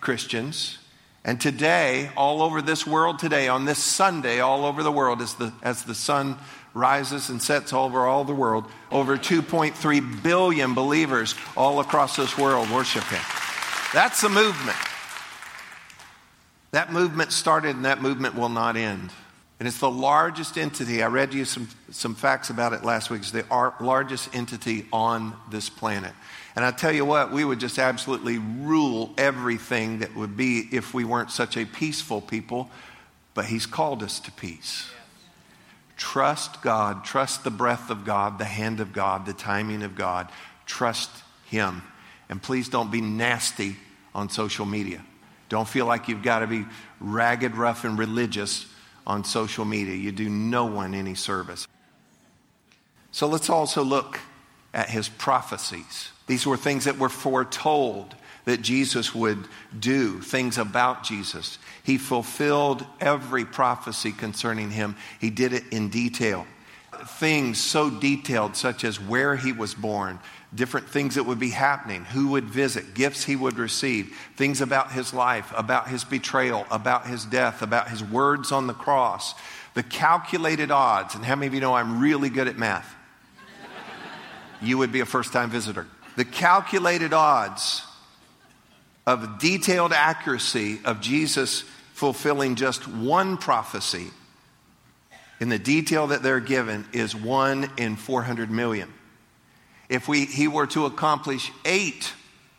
Christians. 0.00 0.78
And 1.24 1.40
today, 1.40 2.12
all 2.16 2.40
over 2.40 2.62
this 2.62 2.86
world 2.86 3.18
today, 3.18 3.48
on 3.48 3.64
this 3.64 3.80
Sunday, 3.80 4.38
all 4.38 4.64
over 4.64 4.84
the 4.84 4.92
world, 4.92 5.22
as 5.22 5.34
the, 5.34 5.52
as 5.60 5.82
the 5.82 5.96
sun 5.96 6.38
rises 6.74 7.28
and 7.28 7.40
sets 7.40 7.72
over 7.72 8.06
all 8.06 8.24
the 8.24 8.34
world. 8.34 8.64
Over 8.90 9.16
2.3 9.16 10.22
billion 10.22 10.74
believers 10.74 11.34
all 11.56 11.80
across 11.80 12.16
this 12.16 12.36
world 12.36 12.70
worship 12.70 13.04
Him. 13.04 13.22
That's 13.92 14.20
the 14.20 14.28
movement. 14.28 14.76
That 16.72 16.92
movement 16.92 17.32
started 17.32 17.76
and 17.76 17.84
that 17.84 18.02
movement 18.02 18.34
will 18.34 18.50
not 18.50 18.76
end. 18.76 19.10
And 19.58 19.66
it's 19.66 19.78
the 19.78 19.90
largest 19.90 20.56
entity. 20.56 21.02
I 21.02 21.08
read 21.08 21.34
you 21.34 21.44
some, 21.44 21.68
some 21.90 22.14
facts 22.14 22.50
about 22.50 22.72
it 22.72 22.84
last 22.84 23.10
week. 23.10 23.22
It's 23.22 23.32
the 23.32 23.44
largest 23.80 24.34
entity 24.34 24.86
on 24.92 25.34
this 25.50 25.68
planet. 25.68 26.12
And 26.54 26.64
I 26.64 26.70
tell 26.70 26.92
you 26.92 27.04
what, 27.04 27.32
we 27.32 27.44
would 27.44 27.58
just 27.58 27.78
absolutely 27.78 28.38
rule 28.38 29.12
everything 29.18 30.00
that 30.00 30.14
would 30.14 30.36
be 30.36 30.68
if 30.70 30.94
we 30.94 31.04
weren't 31.04 31.30
such 31.30 31.56
a 31.56 31.64
peaceful 31.64 32.20
people. 32.20 32.70
But 33.34 33.46
He's 33.46 33.66
called 33.66 34.02
us 34.02 34.20
to 34.20 34.32
peace. 34.32 34.90
Trust 35.98 36.62
God, 36.62 37.04
trust 37.04 37.44
the 37.44 37.50
breath 37.50 37.90
of 37.90 38.04
God, 38.04 38.38
the 38.38 38.44
hand 38.44 38.80
of 38.80 38.92
God, 38.92 39.26
the 39.26 39.32
timing 39.34 39.82
of 39.82 39.94
God. 39.94 40.30
Trust 40.64 41.10
Him. 41.46 41.82
And 42.28 42.40
please 42.40 42.68
don't 42.68 42.90
be 42.90 43.00
nasty 43.00 43.76
on 44.14 44.30
social 44.30 44.64
media. 44.64 45.04
Don't 45.48 45.68
feel 45.68 45.86
like 45.86 46.08
you've 46.08 46.22
got 46.22 46.38
to 46.38 46.46
be 46.46 46.64
ragged, 47.00 47.56
rough, 47.56 47.84
and 47.84 47.98
religious 47.98 48.66
on 49.06 49.24
social 49.24 49.64
media. 49.64 49.94
You 49.94 50.12
do 50.12 50.28
no 50.28 50.66
one 50.66 50.94
any 50.94 51.14
service. 51.14 51.66
So 53.10 53.26
let's 53.26 53.50
also 53.50 53.82
look 53.82 54.20
at 54.72 54.88
his 54.88 55.08
prophecies. 55.08 56.10
These 56.26 56.46
were 56.46 56.56
things 56.56 56.84
that 56.84 56.98
were 56.98 57.08
foretold 57.08 58.14
that 58.48 58.62
Jesus 58.62 59.14
would 59.14 59.46
do, 59.78 60.22
things 60.22 60.56
about 60.56 61.04
Jesus. 61.04 61.58
He 61.82 61.98
fulfilled 61.98 62.82
every 62.98 63.44
prophecy 63.44 64.10
concerning 64.10 64.70
him, 64.70 64.96
he 65.20 65.28
did 65.28 65.52
it 65.52 65.64
in 65.70 65.90
detail. 65.90 66.46
Things 67.04 67.60
so 67.60 67.90
detailed, 67.90 68.56
such 68.56 68.84
as 68.84 68.98
where 68.98 69.36
he 69.36 69.52
was 69.52 69.74
born, 69.74 70.18
different 70.54 70.88
things 70.88 71.16
that 71.16 71.24
would 71.24 71.38
be 71.38 71.50
happening, 71.50 72.06
who 72.06 72.28
would 72.28 72.46
visit, 72.46 72.94
gifts 72.94 73.22
he 73.22 73.36
would 73.36 73.58
receive, 73.58 74.16
things 74.36 74.62
about 74.62 74.92
his 74.92 75.12
life, 75.12 75.52
about 75.54 75.88
his 75.88 76.04
betrayal, 76.04 76.64
about 76.70 77.06
his 77.06 77.26
death, 77.26 77.60
about 77.60 77.90
his 77.90 78.02
words 78.02 78.50
on 78.50 78.66
the 78.66 78.72
cross, 78.72 79.34
the 79.74 79.82
calculated 79.82 80.70
odds. 80.70 81.14
And 81.14 81.22
how 81.22 81.34
many 81.34 81.48
of 81.48 81.54
you 81.54 81.60
know 81.60 81.74
I'm 81.74 82.00
really 82.00 82.30
good 82.30 82.48
at 82.48 82.56
math? 82.56 82.94
You 84.62 84.78
would 84.78 84.90
be 84.90 85.00
a 85.00 85.06
first 85.06 85.34
time 85.34 85.50
visitor. 85.50 85.86
The 86.16 86.24
calculated 86.24 87.12
odds 87.12 87.84
of 89.08 89.38
detailed 89.38 89.94
accuracy 89.94 90.80
of 90.84 91.00
Jesus 91.00 91.64
fulfilling 91.94 92.56
just 92.56 92.86
one 92.86 93.38
prophecy 93.38 94.08
in 95.40 95.48
the 95.48 95.58
detail 95.58 96.08
that 96.08 96.22
they're 96.22 96.40
given 96.40 96.86
is 96.92 97.16
one 97.16 97.70
in 97.78 97.96
400 97.96 98.50
million. 98.50 98.92
If 99.88 100.08
we, 100.08 100.26
he 100.26 100.46
were 100.46 100.66
to 100.66 100.84
accomplish 100.84 101.50
eight 101.64 102.12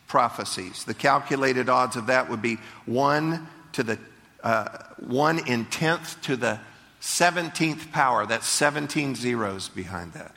prophecies, 0.08 0.82
the 0.82 0.92
calculated 0.92 1.68
odds 1.68 1.94
of 1.94 2.08
that 2.08 2.28
would 2.28 2.42
be 2.42 2.56
one 2.84 3.46
to 3.74 3.84
the 3.84 3.98
uh, 4.42 4.78
one 4.98 5.46
in 5.46 5.66
tenth 5.66 6.20
to 6.22 6.34
the 6.34 6.58
17th 7.00 7.92
power. 7.92 8.26
That's 8.26 8.48
17 8.48 9.14
zeros 9.14 9.68
behind 9.68 10.14
that. 10.14 10.34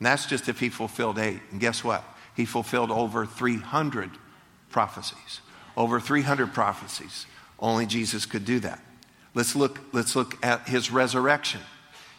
And 0.00 0.06
that's 0.06 0.26
just 0.26 0.48
if 0.48 0.58
he 0.58 0.68
fulfilled 0.68 1.20
eight. 1.20 1.42
And 1.52 1.60
guess 1.60 1.84
what? 1.84 2.02
He 2.34 2.44
fulfilled 2.44 2.90
over 2.90 3.24
300 3.24 4.10
prophecies. 4.72 5.40
Over 5.76 6.00
300 6.00 6.52
prophecies. 6.52 7.26
Only 7.58 7.86
Jesus 7.86 8.26
could 8.26 8.44
do 8.44 8.58
that. 8.60 8.80
Let's 9.34 9.54
look, 9.54 9.80
let's 9.92 10.16
look 10.16 10.44
at 10.44 10.68
his 10.68 10.90
resurrection. 10.90 11.60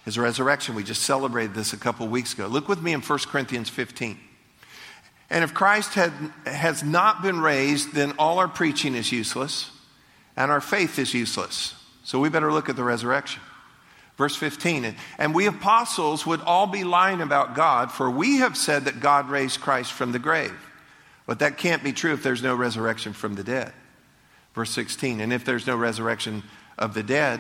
His 0.06 0.18
resurrection, 0.18 0.76
we 0.76 0.84
just 0.84 1.04
celebrated 1.04 1.54
this 1.54 1.74
a 1.74 1.78
couple 1.78 2.08
weeks 2.08 2.34
ago. 2.34 2.48
Look 2.48 2.68
with 2.68 2.82
me 2.82 2.94
in 2.94 3.02
1 3.02 3.20
Corinthians 3.28 3.70
15. 3.70 4.18
And 5.30 5.44
if 5.44 5.54
Christ 5.54 5.94
had, 5.94 6.12
has 6.46 6.84
not 6.84 7.22
been 7.22 7.40
raised, 7.40 7.94
then 7.94 8.14
all 8.20 8.40
our 8.40 8.48
preaching 8.48 8.96
is 8.96 9.12
useless 9.12 9.72
and 10.36 10.52
our 10.52 10.62
faith 10.62 11.00
is 11.00 11.14
useless. 11.14 11.76
So 12.04 12.20
we 12.20 12.30
better 12.30 12.52
look 12.52 12.70
at 12.70 12.76
the 12.76 12.84
resurrection. 12.84 13.42
Verse 14.18 14.36
15, 14.36 14.86
and, 14.86 14.96
and 15.18 15.34
we 15.34 15.48
apostles 15.48 16.26
would 16.26 16.42
all 16.42 16.68
be 16.68 16.84
lying 16.84 17.22
about 17.22 17.56
God, 17.56 17.92
for 17.92 18.12
we 18.12 18.38
have 18.38 18.56
said 18.56 18.86
that 18.86 19.00
God 19.00 19.28
raised 19.28 19.60
Christ 19.60 19.92
from 19.92 20.12
the 20.12 20.20
grave. 20.20 20.54
But 21.26 21.40
that 21.40 21.58
can't 21.58 21.84
be 21.84 21.94
true 21.94 22.14
if 22.14 22.24
there's 22.24 22.44
no 22.44 22.56
resurrection 22.56 23.14
from 23.14 23.36
the 23.36 23.44
dead. 23.44 23.72
Verse 24.54 24.72
16, 24.72 25.22
and 25.22 25.34
if 25.34 25.46
there's 25.46 25.66
no 25.66 25.76
resurrection 25.76 26.44
of 26.78 26.94
the 26.94 27.04
dead, 27.04 27.40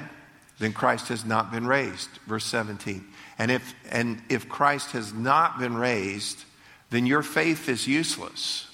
then 0.60 0.74
Christ 0.74 1.10
has 1.10 1.26
not 1.26 1.52
been 1.52 1.68
raised. 1.68 2.10
Verse 2.28 2.46
17, 2.46 3.06
and 3.38 3.52
if, 3.52 3.76
and 3.90 4.22
if 4.30 4.50
Christ 4.50 4.92
has 4.92 5.14
not 5.14 5.60
been 5.60 5.76
raised, 5.76 6.44
then 6.90 7.06
your 7.06 7.22
faith 7.24 7.70
is 7.70 7.88
useless 7.88 8.68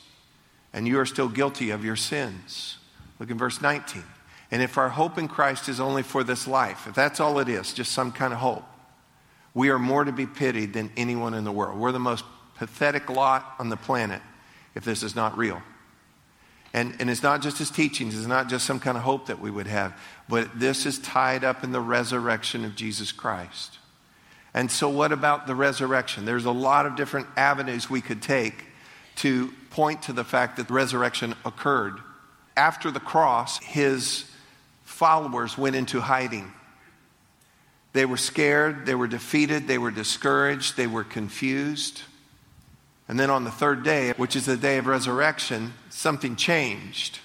and 0.73 0.87
you 0.87 0.99
are 0.99 1.05
still 1.05 1.29
guilty 1.29 1.71
of 1.71 1.83
your 1.83 1.95
sins. 1.95 2.77
Look 3.19 3.29
in 3.29 3.37
verse 3.37 3.61
19. 3.61 4.03
And 4.51 4.61
if 4.61 4.77
our 4.77 4.89
hope 4.89 5.17
in 5.17 5.27
Christ 5.27 5.69
is 5.69 5.79
only 5.79 6.03
for 6.03 6.23
this 6.23 6.47
life, 6.47 6.87
if 6.87 6.95
that's 6.95 7.19
all 7.19 7.39
it 7.39 7.49
is, 7.49 7.73
just 7.73 7.91
some 7.91 8.11
kind 8.11 8.33
of 8.33 8.39
hope, 8.39 8.63
we 9.53 9.69
are 9.69 9.79
more 9.79 10.03
to 10.03 10.11
be 10.11 10.25
pitied 10.25 10.73
than 10.73 10.91
anyone 10.95 11.33
in 11.33 11.43
the 11.43 11.51
world. 11.51 11.79
We're 11.79 11.91
the 11.91 11.99
most 11.99 12.23
pathetic 12.55 13.09
lot 13.09 13.55
on 13.59 13.69
the 13.69 13.77
planet 13.77 14.21
if 14.75 14.83
this 14.83 15.03
is 15.03 15.15
not 15.15 15.37
real. 15.37 15.61
And, 16.73 16.95
and 16.99 17.09
it's 17.09 17.23
not 17.23 17.41
just 17.41 17.57
his 17.57 17.71
teachings, 17.71 18.15
it's 18.15 18.27
not 18.27 18.47
just 18.47 18.65
some 18.65 18.79
kind 18.79 18.95
of 18.95 19.03
hope 19.03 19.27
that 19.27 19.39
we 19.39 19.49
would 19.49 19.67
have, 19.67 19.99
but 20.27 20.59
this 20.59 20.85
is 20.85 20.99
tied 20.99 21.43
up 21.43 21.63
in 21.63 21.71
the 21.71 21.81
resurrection 21.81 22.63
of 22.63 22.75
Jesus 22.75 23.11
Christ. 23.11 23.79
And 24.53 24.69
so, 24.71 24.89
what 24.89 25.11
about 25.11 25.47
the 25.47 25.55
resurrection? 25.55 26.25
There's 26.25 26.45
a 26.45 26.51
lot 26.51 26.85
of 26.85 26.95
different 26.95 27.27
avenues 27.37 27.89
we 27.89 28.01
could 28.01 28.21
take 28.21 28.65
to 29.17 29.53
point 29.69 30.03
to 30.03 30.13
the 30.13 30.23
fact 30.23 30.57
that 30.57 30.67
the 30.67 30.73
resurrection 30.73 31.35
occurred. 31.45 31.99
After 32.55 32.91
the 32.91 32.99
cross, 32.99 33.59
his 33.59 34.29
followers 34.83 35.57
went 35.57 35.75
into 35.75 36.01
hiding. 36.01 36.51
They 37.93 38.05
were 38.05 38.17
scared, 38.17 38.85
they 38.85 38.95
were 38.95 39.07
defeated, 39.07 39.67
they 39.67 39.77
were 39.77 39.91
discouraged, 39.91 40.77
they 40.77 40.87
were 40.87 41.03
confused. 41.03 42.01
And 43.09 43.19
then 43.19 43.31
on 43.31 43.43
the 43.43 43.51
third 43.51 43.83
day, 43.83 44.13
which 44.17 44.35
is 44.35 44.45
the 44.45 44.55
day 44.55 44.77
of 44.77 44.85
resurrection, 44.85 45.73
something 45.89 46.35
changed. 46.35 47.17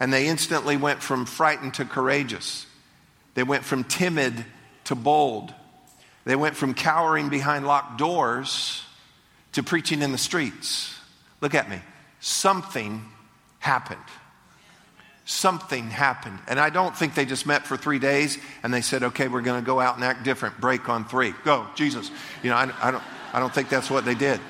And 0.00 0.12
they 0.12 0.26
instantly 0.26 0.76
went 0.76 1.02
from 1.02 1.24
frightened 1.24 1.74
to 1.74 1.84
courageous. 1.84 2.66
They 3.34 3.44
went 3.44 3.64
from 3.64 3.84
timid 3.84 4.44
to 4.84 4.96
bold. 4.96 5.54
They 6.24 6.34
went 6.34 6.56
from 6.56 6.74
cowering 6.74 7.28
behind 7.28 7.64
locked 7.64 7.96
doors 7.96 8.82
to 9.52 9.62
preaching 9.62 10.02
in 10.02 10.10
the 10.10 10.18
streets. 10.18 10.98
Look 11.40 11.54
at 11.54 11.70
me. 11.70 11.80
Something 12.18 13.04
happened. 13.60 14.00
Something 15.24 15.90
happened. 15.90 16.40
And 16.48 16.58
I 16.58 16.70
don't 16.70 16.96
think 16.96 17.14
they 17.14 17.24
just 17.24 17.46
met 17.46 17.66
for 17.66 17.76
three 17.76 18.00
days 18.00 18.36
and 18.64 18.74
they 18.74 18.80
said, 18.80 19.04
okay, 19.04 19.28
we're 19.28 19.42
going 19.42 19.62
to 19.62 19.66
go 19.66 19.78
out 19.78 19.94
and 19.94 20.02
act 20.02 20.24
different. 20.24 20.60
Break 20.60 20.88
on 20.88 21.04
three. 21.04 21.34
Go, 21.44 21.68
Jesus. 21.76 22.10
You 22.42 22.50
know, 22.50 22.56
I, 22.56 22.72
I, 22.82 22.90
don't, 22.90 23.04
I 23.32 23.38
don't 23.38 23.54
think 23.54 23.68
that's 23.68 23.90
what 23.90 24.04
they 24.04 24.16
did 24.16 24.40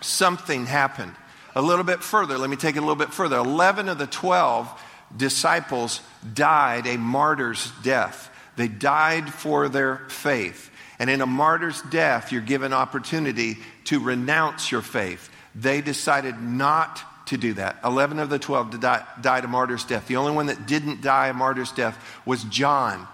something 0.00 0.66
happened. 0.66 1.14
A 1.54 1.62
little 1.62 1.84
bit 1.84 2.02
further, 2.02 2.38
let 2.38 2.50
me 2.50 2.56
take 2.56 2.76
it 2.76 2.78
a 2.78 2.82
little 2.82 2.94
bit 2.94 3.12
further. 3.12 3.36
11 3.36 3.88
of 3.88 3.98
the 3.98 4.06
12 4.06 4.82
disciples 5.16 6.00
died 6.34 6.86
a 6.86 6.96
martyr's 6.96 7.72
death. 7.82 8.30
They 8.56 8.68
died 8.68 9.32
for 9.32 9.68
their 9.68 9.98
faith. 10.08 10.70
And 10.98 11.08
in 11.08 11.20
a 11.20 11.26
martyr's 11.26 11.80
death, 11.82 12.32
you're 12.32 12.42
given 12.42 12.72
opportunity 12.72 13.58
to 13.84 14.00
renounce 14.00 14.70
your 14.70 14.82
faith. 14.82 15.30
They 15.54 15.80
decided 15.80 16.40
not 16.40 17.00
to 17.26 17.36
do 17.36 17.54
that. 17.54 17.78
11 17.84 18.18
of 18.18 18.30
the 18.30 18.38
12 18.38 18.80
died 18.80 19.44
a 19.44 19.48
martyr's 19.48 19.84
death. 19.84 20.08
The 20.08 20.16
only 20.16 20.32
one 20.32 20.46
that 20.46 20.66
didn't 20.66 21.02
die 21.02 21.28
a 21.28 21.34
martyr's 21.34 21.72
death 21.72 21.96
was 22.24 22.44
John. 22.44 23.06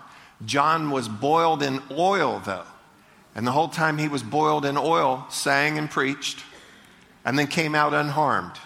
John 0.45 0.91
was 0.91 1.09
boiled 1.09 1.63
in 1.63 1.81
oil, 1.91 2.41
though. 2.45 2.67
And 3.35 3.47
the 3.47 3.53
whole 3.53 3.69
time 3.69 3.99
he 3.99 4.09
was 4.09 4.23
boiled 4.23 4.65
in 4.65 4.77
oil, 4.77 5.27
sang 5.31 5.79
and 5.79 5.91
preached 5.91 6.45
and 7.25 7.39
then 7.39 7.47
came 7.47 7.75
out 7.75 7.95
unharmed. 7.95 8.59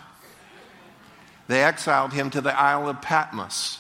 They 1.47 1.63
exiled 1.63 2.13
him 2.13 2.31
to 2.31 2.41
the 2.41 2.59
Isle 2.59 2.89
of 2.89 3.01
Patmos. 3.01 3.79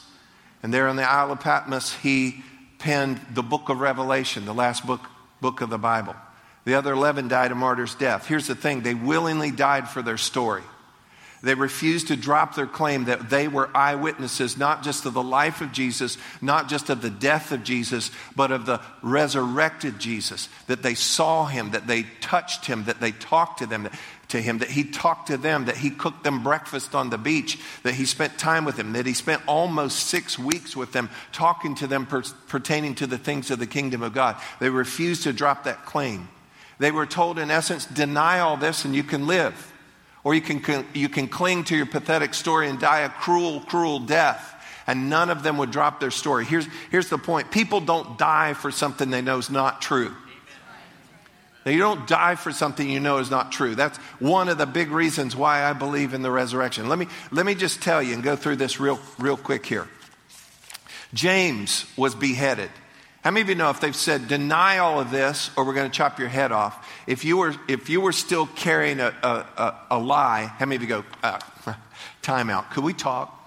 And 0.63 0.73
there 0.73 0.89
on 0.89 0.97
the 0.97 1.09
Isle 1.09 1.33
of 1.33 1.41
Patmos, 1.41 1.95
he 1.95 2.43
penned 2.79 3.21
the 3.33 3.43
book 3.43 3.69
of 3.69 3.81
Revelation, 3.81 4.45
the 4.45 4.55
last 4.55 4.87
book, 4.87 5.07
book 5.41 5.61
of 5.61 5.71
the 5.71 5.79
Bible. 5.79 6.17
The 6.65 6.75
other 6.75 6.93
11 6.93 7.29
died 7.29 7.53
a 7.53 7.55
martyr's 7.55 7.95
death. 7.95 8.27
Here's 8.27 8.47
the 8.47 8.55
thing 8.55 8.83
they 8.83 8.95
willingly 8.95 9.51
died 9.51 9.89
for 9.89 10.03
their 10.03 10.19
story. 10.19 10.63
They 11.41 11.55
refused 11.55 12.09
to 12.09 12.17
drop 12.17 12.57
their 12.57 12.67
claim 12.67 13.05
that 13.05 13.31
they 13.31 13.47
were 13.47 13.71
eyewitnesses, 13.75 14.57
not 14.57 14.83
just 14.83 15.07
of 15.07 15.15
the 15.15 15.23
life 15.23 15.61
of 15.61 15.71
Jesus, 15.71 16.19
not 16.41 16.69
just 16.69 16.91
of 16.91 17.01
the 17.01 17.11
death 17.11 17.53
of 17.53 17.63
Jesus, 17.63 18.11
but 18.35 18.51
of 18.51 18.67
the 18.67 18.81
resurrected 19.03 20.01
Jesus. 20.01 20.49
That 20.67 20.83
they 20.83 20.95
saw 20.95 21.47
him, 21.47 21.71
that 21.71 21.87
they 21.87 22.05
touched 22.21 22.67
him, 22.67 22.85
that 22.85 23.01
they 23.01 23.13
talked 23.13 23.61
to 23.61 23.67
them, 23.67 23.89
to 24.29 24.41
him, 24.41 24.59
that 24.59 24.71
he 24.71 24.85
talked 24.85 25.29
to 25.29 25.37
them, 25.37 25.65
that 25.65 25.79
he 25.79 25.91
cooked 25.91 26.23
them 26.23 26.43
breakfast 26.43 26.95
on 26.95 27.11
the 27.11 27.19
beach, 27.19 27.59
that 27.83 27.95
he 27.95 28.05
spent 28.05 28.39
time 28.39 28.65
with 28.65 28.77
them, 28.77 28.93
that 28.93 29.07
he 29.07 29.15
spent 29.15 29.43
almost 29.47 30.07
six 30.07 30.39
weeks 30.39 30.77
with 30.77 30.93
them, 30.93 31.09
talking 31.33 31.75
to 31.77 31.87
them 31.87 32.07
per- 32.07 32.23
pertaining 32.47 32.95
to 32.95 33.07
the 33.07 33.19
things 33.19 33.51
of 33.51 33.59
the 33.59 33.67
kingdom 33.67 34.03
of 34.03 34.13
God. 34.13 34.37
They 34.61 34.69
refused 34.69 35.23
to 35.23 35.33
drop 35.33 35.65
that 35.65 35.87
claim. 35.87 36.29
They 36.79 36.91
were 36.91 37.07
told, 37.07 37.39
in 37.39 37.51
essence, 37.51 37.87
deny 37.87 38.41
all 38.41 38.57
this 38.57 38.85
and 38.85 38.95
you 38.95 39.03
can 39.03 39.27
live. 39.27 39.73
Or 40.25 40.35
you 40.35 40.41
can, 40.41 40.85
you 40.93 41.09
can 41.09 41.29
cling 41.29 41.65
to 41.65 41.77
your 41.77 41.87
pathetic 41.87 42.35
story 42.35 42.69
and 42.69 42.79
die 42.79 43.01
a 43.01 43.09
cruel, 43.09 43.61
cruel 43.61 44.01
death. 44.01 44.55
And 44.87 45.11
none 45.11 45.31
of 45.31 45.43
them 45.43 45.59
would 45.59 45.71
drop 45.71 46.01
their 46.01 46.11
story. 46.11 46.45
Here's, 46.45 46.67
here's 46.91 47.09
the 47.09 47.19
point 47.19 47.51
people 47.51 47.81
don't 47.81 48.19
die 48.19 48.55
for 48.55 48.71
something 48.71 49.11
they 49.11 49.23
know 49.23 49.39
is 49.39 49.51
not 49.51 49.81
true. 49.81 50.15
Now, 51.69 51.75
you 51.75 51.81
don't 51.81 52.07
die 52.07 52.35
for 52.35 52.51
something 52.51 52.89
you 52.89 52.99
know 52.99 53.19
is 53.19 53.31
not 53.31 53.53
true. 53.53 53.75
That's 53.75 53.99
one 54.21 54.49
of 54.49 54.57
the 54.57 54.65
big 54.65 54.91
reasons 54.91 55.37
why 55.37 55.65
I 55.65 55.75
believe 55.75 56.15
in 56.15 56.23
the 56.23 56.31
resurrection. 56.31 56.89
Let 56.89 56.99
me, 56.99 57.09
let 57.31 57.45
me 57.45 57.55
just 57.55 57.83
tell 57.83 58.03
you 58.03 58.15
and 58.15 58.23
go 58.23 58.37
through 58.37 58.57
this 58.57 58.81
real, 58.81 58.99
real 59.19 59.37
quick 59.37 59.67
here. 59.67 59.87
James 61.13 61.85
was 61.95 62.15
beheaded. 62.15 62.71
How 63.23 63.33
many 63.33 63.43
of 63.43 63.51
you 63.51 63.55
know 63.55 63.69
if 63.69 63.81
they've 63.81 63.95
said, 63.95 64.29
deny 64.29 64.79
all 64.79 64.99
of 64.99 65.11
this 65.11 65.51
or 65.59 65.65
we're 65.67 65.75
going 65.75 65.91
to 65.91 65.95
chop 65.95 66.19
your 66.19 66.29
head 66.29 66.53
off, 66.53 66.89
if 67.07 67.27
you 67.27 67.37
were, 67.37 67.55
if 67.69 67.91
you 67.91 68.01
were 68.01 68.13
still 68.13 68.47
carrying 68.47 68.99
a, 68.99 69.15
a, 69.23 69.29
a, 69.29 69.81
a 69.91 69.99
lie, 69.99 70.47
how 70.47 70.65
many 70.65 70.77
of 70.77 70.81
you 70.81 70.89
go, 70.89 71.05
uh, 71.23 71.39
time 72.23 72.49
out? 72.49 72.71
Could 72.71 72.85
we 72.85 72.95
talk? 72.95 73.38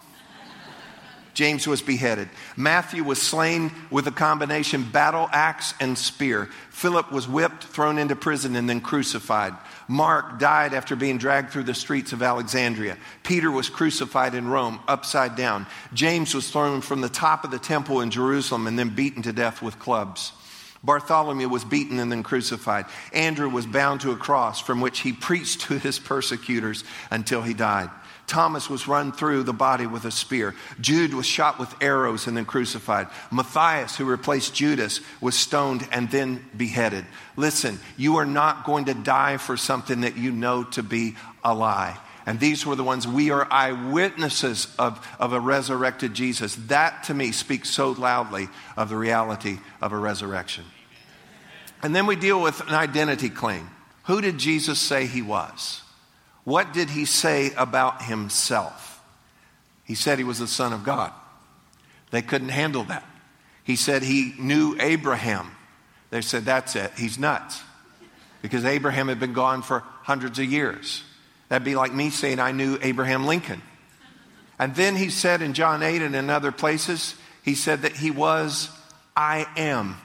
James 1.34 1.68
was 1.68 1.82
beheaded. 1.82 2.30
Matthew 2.56 3.04
was 3.04 3.22
slain 3.22 3.72
with 3.90 4.08
a 4.08 4.12
combination 4.12 4.84
battle 4.84 5.30
axe 5.32 5.74
and 5.80 5.98
spear. 5.98 6.50
Philip 6.70 7.12
was 7.12 7.28
whipped, 7.28 7.64
thrown 7.64 7.98
into 7.98 8.16
prison, 8.16 8.56
and 8.56 8.70
then 8.70 8.82
crucified. 8.82 9.54
Mark 9.88 10.40
died 10.40 10.74
after 10.74 10.96
being 10.96 11.18
dragged 11.18 11.52
through 11.52 11.64
the 11.64 11.74
streets 11.74 12.14
of 12.14 12.22
Alexandria. 12.22 12.98
Peter 13.24 13.52
was 13.52 13.70
crucified 13.70 14.36
in 14.36 14.48
Rome, 14.48 14.80
upside 14.88 15.36
down. 15.36 15.68
James 15.94 16.34
was 16.34 16.50
thrown 16.50 16.82
from 16.82 17.02
the 17.02 17.10
top 17.10 17.44
of 17.44 17.52
the 17.52 17.60
temple 17.60 18.02
in 18.02 18.12
Jerusalem 18.12 18.68
and 18.68 18.78
then 18.78 18.90
beaten 18.90 19.22
to 19.24 19.34
death 19.34 19.62
with 19.62 19.80
clubs. 19.80 20.34
Bartholomew 20.84 21.48
was 21.48 21.64
beaten 21.64 22.00
and 22.00 22.12
then 22.12 22.24
crucified. 22.24 22.86
Andrew 23.14 23.50
was 23.50 23.68
bound 23.68 24.02
to 24.02 24.12
a 24.12 24.18
cross 24.18 24.60
from 24.60 24.82
which 24.82 25.00
he 25.00 25.14
preached 25.14 25.62
to 25.62 25.78
his 25.78 26.00
persecutors 26.00 26.84
until 27.12 27.44
he 27.44 27.54
died. 27.54 27.90
Thomas 28.32 28.70
was 28.70 28.88
run 28.88 29.12
through 29.12 29.44
the 29.44 29.52
body 29.52 29.86
with 29.86 30.06
a 30.06 30.12
spear. 30.12 30.56
Jude 30.80 31.14
was 31.14 31.26
shot 31.26 31.60
with 31.60 31.76
arrows 31.82 32.28
and 32.28 32.38
then 32.38 32.46
crucified. 32.46 33.08
Matthias, 33.30 33.98
who 33.98 34.06
replaced 34.06 34.56
Judas, 34.56 35.02
was 35.20 35.36
stoned 35.36 35.86
and 35.92 36.10
then 36.10 36.46
beheaded. 36.56 37.06
Listen, 37.36 37.78
you 37.98 38.16
are 38.16 38.26
not 38.26 38.64
going 38.64 38.86
to 38.86 38.94
die 38.94 39.36
for 39.36 39.58
something 39.58 40.02
that 40.02 40.16
you 40.16 40.32
know 40.32 40.64
to 40.64 40.82
be 40.82 41.16
a 41.44 41.54
lie. 41.54 42.00
And 42.26 42.40
these 42.40 42.66
were 42.66 42.78
the 42.78 42.86
ones 42.86 43.06
we 43.06 43.32
are 43.32 43.46
eyewitnesses 43.52 44.74
of, 44.80 45.06
of 45.20 45.34
a 45.34 45.40
resurrected 45.40 46.14
Jesus. 46.14 46.56
That 46.68 47.04
to 47.06 47.14
me 47.14 47.34
speaks 47.34 47.70
so 47.70 47.92
loudly 47.92 48.48
of 48.78 48.88
the 48.88 48.96
reality 48.96 49.58
of 49.82 49.92
a 49.92 49.98
resurrection. 49.98 50.64
And 51.84 51.94
then 51.94 52.06
we 52.06 52.16
deal 52.16 52.42
with 52.42 52.62
an 52.62 52.76
identity 52.76 53.30
claim. 53.30 53.70
Who 54.06 54.22
did 54.22 54.38
Jesus 54.38 54.80
say 54.80 55.06
he 55.06 55.22
was? 55.22 55.82
What 56.44 56.74
did 56.74 56.90
he 56.90 57.06
say 57.06 57.52
about 57.56 58.04
himself? 58.04 59.04
He 59.84 59.96
said 59.96 60.18
he 60.18 60.24
was 60.24 60.40
the 60.40 60.48
Son 60.48 60.74
of 60.74 60.84
God. 60.84 61.12
They 62.12 62.22
couldn't 62.22 62.50
handle 62.50 62.84
that. 62.86 63.06
He 63.64 63.76
said 63.76 64.04
he 64.04 64.34
knew 64.40 64.76
Abraham. 64.80 65.52
They 66.10 66.22
said, 66.22 66.46
that's 66.46 66.76
it. 66.76 66.92
He's 66.98 67.18
nuts. 67.18 67.62
Because 68.42 68.66
Abraham 68.66 69.08
had 69.08 69.20
been 69.20 69.34
gone 69.34 69.62
for 69.62 69.80
hundreds 70.04 70.40
of 70.40 70.46
years. 70.46 71.04
That'd 71.50 71.66
be 71.66 71.76
like 71.76 71.94
me 71.94 72.10
saying 72.10 72.40
I 72.40 72.52
knew 72.52 72.80
Abraham 72.82 73.26
Lincoln. 73.26 73.62
And 74.58 74.76
then 74.76 74.96
he 74.96 75.10
said 75.10 75.42
in 75.42 75.54
John 75.54 75.84
8 75.84 76.02
and 76.02 76.16
in 76.16 76.30
other 76.30 76.52
places, 76.52 77.16
he 77.44 77.56
said 77.56 77.84
that 77.84 77.96
he 77.96 78.12
was 78.12 78.70
I 79.16 79.46
am. 79.58 79.98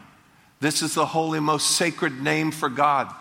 This 0.60 0.82
is 0.82 0.94
the 0.94 1.06
holy, 1.06 1.40
most 1.40 1.72
sacred 1.72 2.20
name 2.20 2.50
for 2.50 2.68
God. 2.68 3.12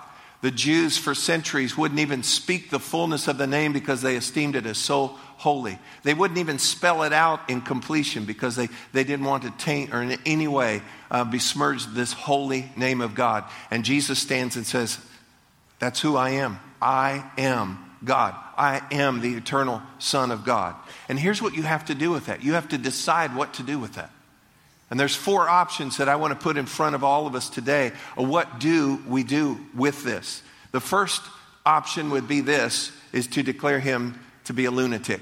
The 0.46 0.52
Jews 0.52 0.96
for 0.96 1.16
centuries 1.16 1.76
wouldn't 1.76 2.00
even 2.00 2.22
speak 2.22 2.70
the 2.70 2.78
fullness 2.78 3.28
of 3.28 3.40
the 3.40 3.48
name 3.48 3.74
because 3.74 4.04
they 4.04 4.16
esteemed 4.16 4.56
it 4.56 4.68
as 4.68 4.78
so 4.78 5.08
holy. 5.38 5.80
They 6.04 6.14
wouldn't 6.14 6.38
even 6.38 6.60
spell 6.60 7.02
it 7.02 7.14
out 7.14 7.50
in 7.50 7.62
completion 7.62 8.26
because 8.26 8.56
they, 8.56 8.70
they 8.94 9.04
didn't 9.04 9.26
want 9.26 9.42
to 9.42 9.50
taint 9.58 9.92
or 9.92 10.04
in 10.04 10.20
any 10.24 10.48
way 10.48 10.84
uh, 11.10 11.24
besmirch 11.24 11.88
this 11.88 12.14
holy 12.14 12.70
name 12.78 13.02
of 13.02 13.16
God. 13.16 13.46
And 13.72 13.84
Jesus 13.84 14.20
stands 14.20 14.56
and 14.56 14.68
says, 14.68 15.00
That's 15.80 16.00
who 16.00 16.16
I 16.16 16.30
am. 16.30 16.60
I 16.80 17.28
am 17.40 17.84
God. 18.04 18.36
I 18.56 18.84
am 18.92 19.22
the 19.22 19.34
eternal 19.34 19.82
Son 19.98 20.30
of 20.30 20.46
God. 20.46 20.76
And 21.10 21.18
here's 21.18 21.42
what 21.42 21.56
you 21.56 21.64
have 21.64 21.86
to 21.86 21.96
do 21.96 22.12
with 22.12 22.28
that 22.28 22.44
you 22.44 22.54
have 22.54 22.68
to 22.68 22.78
decide 22.78 23.36
what 23.36 23.56
to 23.56 23.64
do 23.64 23.80
with 23.80 23.96
that. 23.96 24.12
And 24.90 25.00
there's 25.00 25.16
four 25.16 25.50
options 25.50 25.98
that 25.98 26.10
I 26.10 26.16
want 26.16 26.34
to 26.34 26.40
put 26.40 26.58
in 26.58 26.66
front 26.66 26.96
of 26.96 27.04
all 27.04 27.26
of 27.26 27.36
us 27.36 27.50
today. 27.50 27.92
What 28.16 28.60
do 28.60 29.02
we 29.08 29.24
do 29.24 29.60
with 29.74 30.04
this? 30.04 30.44
The 30.72 30.80
first 30.80 31.22
option 31.66 32.12
would 32.12 32.28
be 32.28 32.42
this 32.42 32.92
is 33.12 33.28
to 33.28 33.44
declare 33.44 33.80
him 33.80 34.20
to 34.44 34.54
be 34.54 34.66
a 34.66 34.72
lunatic. 34.72 35.22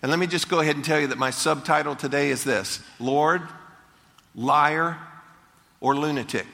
And 0.00 0.10
let 0.10 0.18
me 0.18 0.26
just 0.26 0.48
go 0.48 0.60
ahead 0.60 0.76
and 0.76 0.84
tell 0.84 1.00
you 1.00 1.08
that 1.08 1.18
my 1.18 1.30
subtitle 1.30 1.96
today 1.96 2.30
is 2.30 2.44
this 2.44 2.82
Lord, 2.98 3.42
liar, 4.34 4.98
or 5.80 5.96
lunatic. 5.96 6.46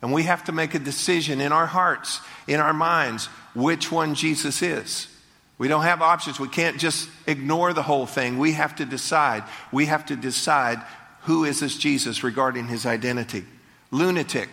And 0.00 0.12
we 0.12 0.22
have 0.24 0.44
to 0.44 0.52
make 0.52 0.74
a 0.74 0.78
decision 0.78 1.40
in 1.40 1.50
our 1.50 1.66
hearts, 1.66 2.20
in 2.46 2.60
our 2.60 2.72
minds, 2.72 3.26
which 3.54 3.90
one 3.90 4.14
Jesus 4.14 4.62
is. 4.62 5.08
We 5.58 5.66
don't 5.66 5.82
have 5.82 6.02
options. 6.02 6.38
We 6.38 6.48
can't 6.48 6.78
just 6.78 7.08
ignore 7.26 7.72
the 7.72 7.82
whole 7.82 8.06
thing. 8.06 8.38
We 8.38 8.52
have 8.52 8.76
to 8.76 8.84
decide. 8.84 9.42
We 9.72 9.86
have 9.86 10.06
to 10.06 10.16
decide 10.16 10.80
who 11.22 11.44
is 11.44 11.60
this 11.60 11.76
Jesus 11.76 12.22
regarding 12.22 12.68
his 12.68 12.86
identity. 12.86 13.44
Lunatic, 13.90 14.48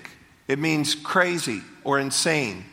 it 0.47 0.59
means 0.59 0.95
crazy 0.95 1.61
or 1.83 1.99
insane. 1.99 2.65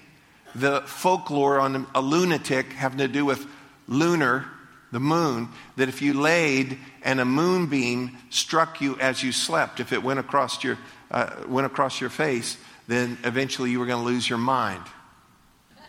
The 0.54 0.82
folklore 0.82 1.58
on 1.58 1.86
a 1.94 2.00
lunatic 2.00 2.72
having 2.72 2.98
to 2.98 3.08
do 3.08 3.24
with 3.24 3.46
lunar, 3.88 4.46
the 4.90 5.00
moon, 5.00 5.48
that 5.76 5.88
if 5.88 6.02
you 6.02 6.14
laid 6.14 6.78
and 7.02 7.20
a 7.20 7.24
moonbeam 7.24 8.16
struck 8.30 8.80
you 8.80 8.98
as 8.98 9.22
you 9.22 9.32
slept, 9.32 9.80
if 9.80 9.92
it 9.92 10.02
went 10.02 10.20
across 10.20 10.62
your, 10.62 10.78
uh, 11.10 11.30
went 11.48 11.66
across 11.66 12.00
your 12.00 12.10
face, 12.10 12.56
then 12.88 13.16
eventually 13.24 13.70
you 13.70 13.80
were 13.80 13.86
going 13.86 14.04
to 14.04 14.04
lose 14.04 14.28
your 14.28 14.38
mind. 14.38 14.82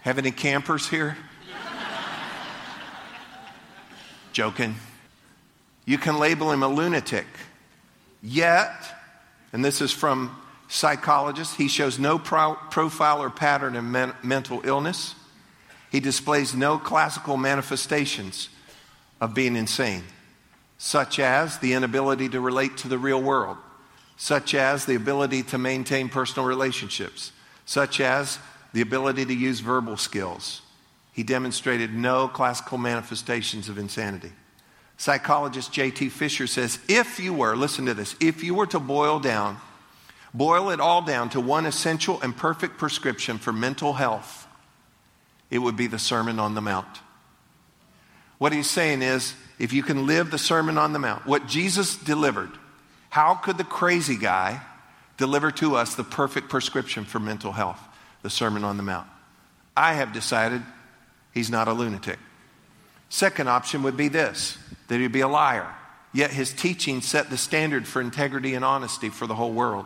Have 0.01 0.17
any 0.17 0.31
campers 0.31 0.87
here? 0.87 1.17
Joking. 4.33 4.75
You 5.85 5.97
can 5.97 6.17
label 6.17 6.51
him 6.51 6.63
a 6.63 6.67
lunatic. 6.67 7.25
Yet, 8.23 8.71
and 9.51 9.63
this 9.63 9.81
is 9.81 9.91
from 9.91 10.35
psychologists, 10.69 11.55
he 11.55 11.67
shows 11.67 11.99
no 11.99 12.17
pro- 12.17 12.55
profile 12.71 13.21
or 13.21 13.29
pattern 13.29 13.75
of 13.75 13.83
men- 13.83 14.13
mental 14.23 14.61
illness. 14.63 15.13
He 15.91 15.99
displays 15.99 16.55
no 16.55 16.77
classical 16.77 17.35
manifestations 17.35 18.47
of 19.19 19.33
being 19.33 19.57
insane, 19.57 20.03
such 20.77 21.19
as 21.19 21.59
the 21.59 21.73
inability 21.73 22.29
to 22.29 22.39
relate 22.39 22.77
to 22.77 22.87
the 22.87 22.97
real 22.97 23.21
world, 23.21 23.57
such 24.15 24.55
as 24.55 24.85
the 24.85 24.95
ability 24.95 25.43
to 25.43 25.57
maintain 25.57 26.07
personal 26.07 26.47
relationships, 26.47 27.33
such 27.65 27.99
as 27.99 28.39
the 28.71 28.81
ability 28.81 29.25
to 29.25 29.33
use 29.33 29.59
verbal 29.59 29.97
skills. 29.97 30.61
He 31.11 31.23
demonstrated 31.23 31.93
no 31.93 32.27
classical 32.27 32.77
manifestations 32.77 33.69
of 33.69 33.77
insanity. 33.77 34.31
Psychologist 34.97 35.71
J.T. 35.73 36.09
Fisher 36.09 36.47
says 36.47 36.79
if 36.87 37.19
you 37.19 37.33
were, 37.33 37.55
listen 37.55 37.85
to 37.87 37.93
this, 37.93 38.15
if 38.19 38.43
you 38.43 38.55
were 38.55 38.67
to 38.67 38.79
boil 38.79 39.19
down, 39.19 39.57
boil 40.33 40.69
it 40.69 40.79
all 40.79 41.01
down 41.01 41.29
to 41.31 41.41
one 41.41 41.65
essential 41.65 42.21
and 42.21 42.35
perfect 42.35 42.77
prescription 42.77 43.37
for 43.37 43.51
mental 43.51 43.93
health, 43.93 44.47
it 45.49 45.59
would 45.59 45.75
be 45.75 45.87
the 45.87 45.99
Sermon 45.99 46.39
on 46.39 46.55
the 46.55 46.61
Mount. 46.61 46.99
What 48.37 48.53
he's 48.53 48.69
saying 48.69 49.01
is 49.01 49.35
if 49.59 49.71
you 49.73 49.83
can 49.83 50.05
live 50.07 50.31
the 50.31 50.37
Sermon 50.37 50.77
on 50.77 50.93
the 50.93 50.99
Mount, 50.99 51.25
what 51.25 51.47
Jesus 51.47 51.95
delivered, 51.95 52.51
how 53.09 53.35
could 53.35 53.57
the 53.57 53.63
crazy 53.63 54.17
guy 54.17 54.61
deliver 55.17 55.51
to 55.51 55.75
us 55.75 55.95
the 55.95 56.03
perfect 56.03 56.49
prescription 56.49 57.05
for 57.05 57.19
mental 57.19 57.51
health? 57.51 57.79
The 58.23 58.29
Sermon 58.29 58.63
on 58.63 58.77
the 58.77 58.83
Mount. 58.83 59.07
I 59.77 59.93
have 59.93 60.13
decided 60.13 60.61
he's 61.33 61.49
not 61.49 61.67
a 61.67 61.73
lunatic. 61.73 62.19
Second 63.09 63.47
option 63.47 63.83
would 63.83 63.95
be 63.95 64.07
this 64.07 64.57
that 64.87 64.99
he'd 64.99 65.11
be 65.11 65.21
a 65.21 65.27
liar. 65.27 65.67
Yet 66.13 66.31
his 66.31 66.53
teaching 66.53 67.01
set 67.01 67.29
the 67.29 67.37
standard 67.37 67.87
for 67.87 68.01
integrity 68.01 68.53
and 68.53 68.63
honesty 68.63 69.09
for 69.09 69.25
the 69.25 69.35
whole 69.35 69.51
world. 69.51 69.85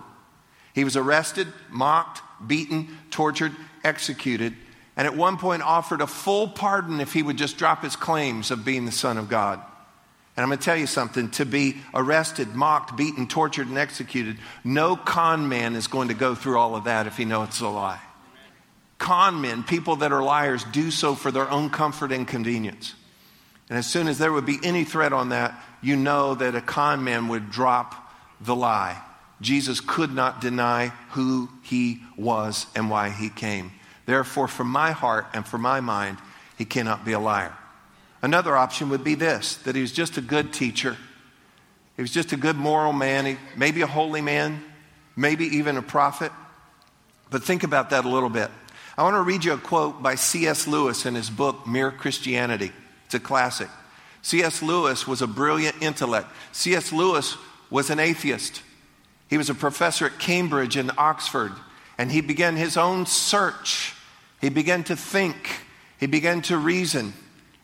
He 0.73 0.83
was 0.83 0.97
arrested, 0.97 1.47
mocked, 1.69 2.21
beaten, 2.45 2.89
tortured, 3.09 3.53
executed, 3.83 4.53
and 4.95 5.07
at 5.07 5.15
one 5.15 5.37
point 5.37 5.61
offered 5.61 6.01
a 6.01 6.07
full 6.07 6.47
pardon 6.47 6.99
if 6.99 7.13
he 7.13 7.23
would 7.23 7.37
just 7.37 7.57
drop 7.57 7.83
his 7.83 7.95
claims 7.95 8.51
of 8.51 8.65
being 8.65 8.85
the 8.85 8.91
Son 8.91 9.17
of 9.17 9.29
God. 9.29 9.61
And 10.35 10.43
I'm 10.43 10.49
going 10.49 10.59
to 10.59 10.65
tell 10.65 10.77
you 10.77 10.85
something 10.85 11.31
to 11.31 11.45
be 11.45 11.77
arrested, 11.95 12.49
mocked, 12.49 12.95
beaten, 12.95 13.27
tortured, 13.27 13.67
and 13.67 13.77
executed, 13.77 14.37
no 14.63 14.95
con 14.95 15.49
man 15.49 15.75
is 15.75 15.87
going 15.87 16.09
to 16.09 16.13
go 16.13 16.35
through 16.35 16.59
all 16.59 16.75
of 16.75 16.83
that 16.83 17.07
if 17.07 17.17
he 17.17 17.25
knows 17.25 17.47
it's 17.47 17.59
a 17.61 17.67
lie. 17.67 18.01
Con 18.99 19.41
men, 19.41 19.63
people 19.63 19.97
that 19.97 20.11
are 20.11 20.21
liars, 20.21 20.63
do 20.65 20.91
so 20.91 21.15
for 21.15 21.31
their 21.31 21.49
own 21.49 21.69
comfort 21.69 22.11
and 22.11 22.27
convenience. 22.27 22.93
And 23.69 23.77
as 23.77 23.87
soon 23.87 24.07
as 24.07 24.17
there 24.17 24.31
would 24.31 24.45
be 24.45 24.59
any 24.63 24.83
threat 24.83 25.13
on 25.13 25.29
that, 25.29 25.53
you 25.81 25.95
know 25.95 26.35
that 26.35 26.55
a 26.55 26.61
con 26.61 27.03
man 27.03 27.27
would 27.27 27.51
drop 27.51 28.13
the 28.39 28.55
lie. 28.55 29.01
Jesus 29.41 29.81
could 29.81 30.13
not 30.13 30.41
deny 30.41 30.87
who 31.11 31.49
he 31.63 32.01
was 32.15 32.65
and 32.75 32.89
why 32.89 33.09
he 33.09 33.29
came. 33.29 33.71
Therefore, 34.05 34.47
from 34.47 34.67
my 34.67 34.91
heart 34.91 35.27
and 35.33 35.45
from 35.45 35.61
my 35.61 35.81
mind, 35.81 36.17
he 36.57 36.65
cannot 36.65 37.05
be 37.05 37.11
a 37.11 37.19
liar. 37.19 37.53
Another 38.21 38.55
option 38.55 38.89
would 38.89 39.03
be 39.03 39.15
this 39.15 39.57
that 39.57 39.75
he 39.75 39.81
was 39.81 39.91
just 39.91 40.17
a 40.17 40.21
good 40.21 40.53
teacher. 40.53 40.97
He 41.95 42.01
was 42.01 42.11
just 42.11 42.31
a 42.31 42.37
good 42.37 42.55
moral 42.55 42.93
man, 42.93 43.25
he, 43.25 43.37
maybe 43.55 43.81
a 43.81 43.87
holy 43.87 44.21
man, 44.21 44.63
maybe 45.15 45.45
even 45.57 45.77
a 45.77 45.81
prophet. 45.81 46.31
But 47.29 47.43
think 47.43 47.63
about 47.63 47.89
that 47.89 48.05
a 48.05 48.09
little 48.09 48.29
bit. 48.29 48.49
I 48.97 49.03
want 49.03 49.15
to 49.15 49.21
read 49.21 49.43
you 49.43 49.53
a 49.53 49.57
quote 49.57 50.01
by 50.01 50.15
C.S. 50.15 50.67
Lewis 50.67 51.05
in 51.05 51.15
his 51.15 51.29
book, 51.29 51.67
Mere 51.67 51.91
Christianity. 51.91 52.71
It's 53.07 53.15
a 53.15 53.19
classic. 53.19 53.69
C.S. 54.21 54.61
Lewis 54.61 55.07
was 55.07 55.21
a 55.21 55.27
brilliant 55.27 55.81
intellect. 55.81 56.27
C.S. 56.51 56.91
Lewis 56.91 57.37
was 57.69 57.89
an 57.89 57.99
atheist. 57.99 58.61
He 59.29 59.37
was 59.37 59.49
a 59.49 59.55
professor 59.55 60.05
at 60.05 60.19
Cambridge 60.19 60.75
and 60.75 60.91
Oxford, 60.97 61.53
and 61.97 62.11
he 62.11 62.19
began 62.19 62.57
his 62.57 62.75
own 62.75 63.05
search. 63.05 63.93
He 64.41 64.49
began 64.49 64.83
to 64.85 64.97
think, 64.97 65.61
he 65.99 66.07
began 66.07 66.41
to 66.43 66.57
reason, 66.57 67.13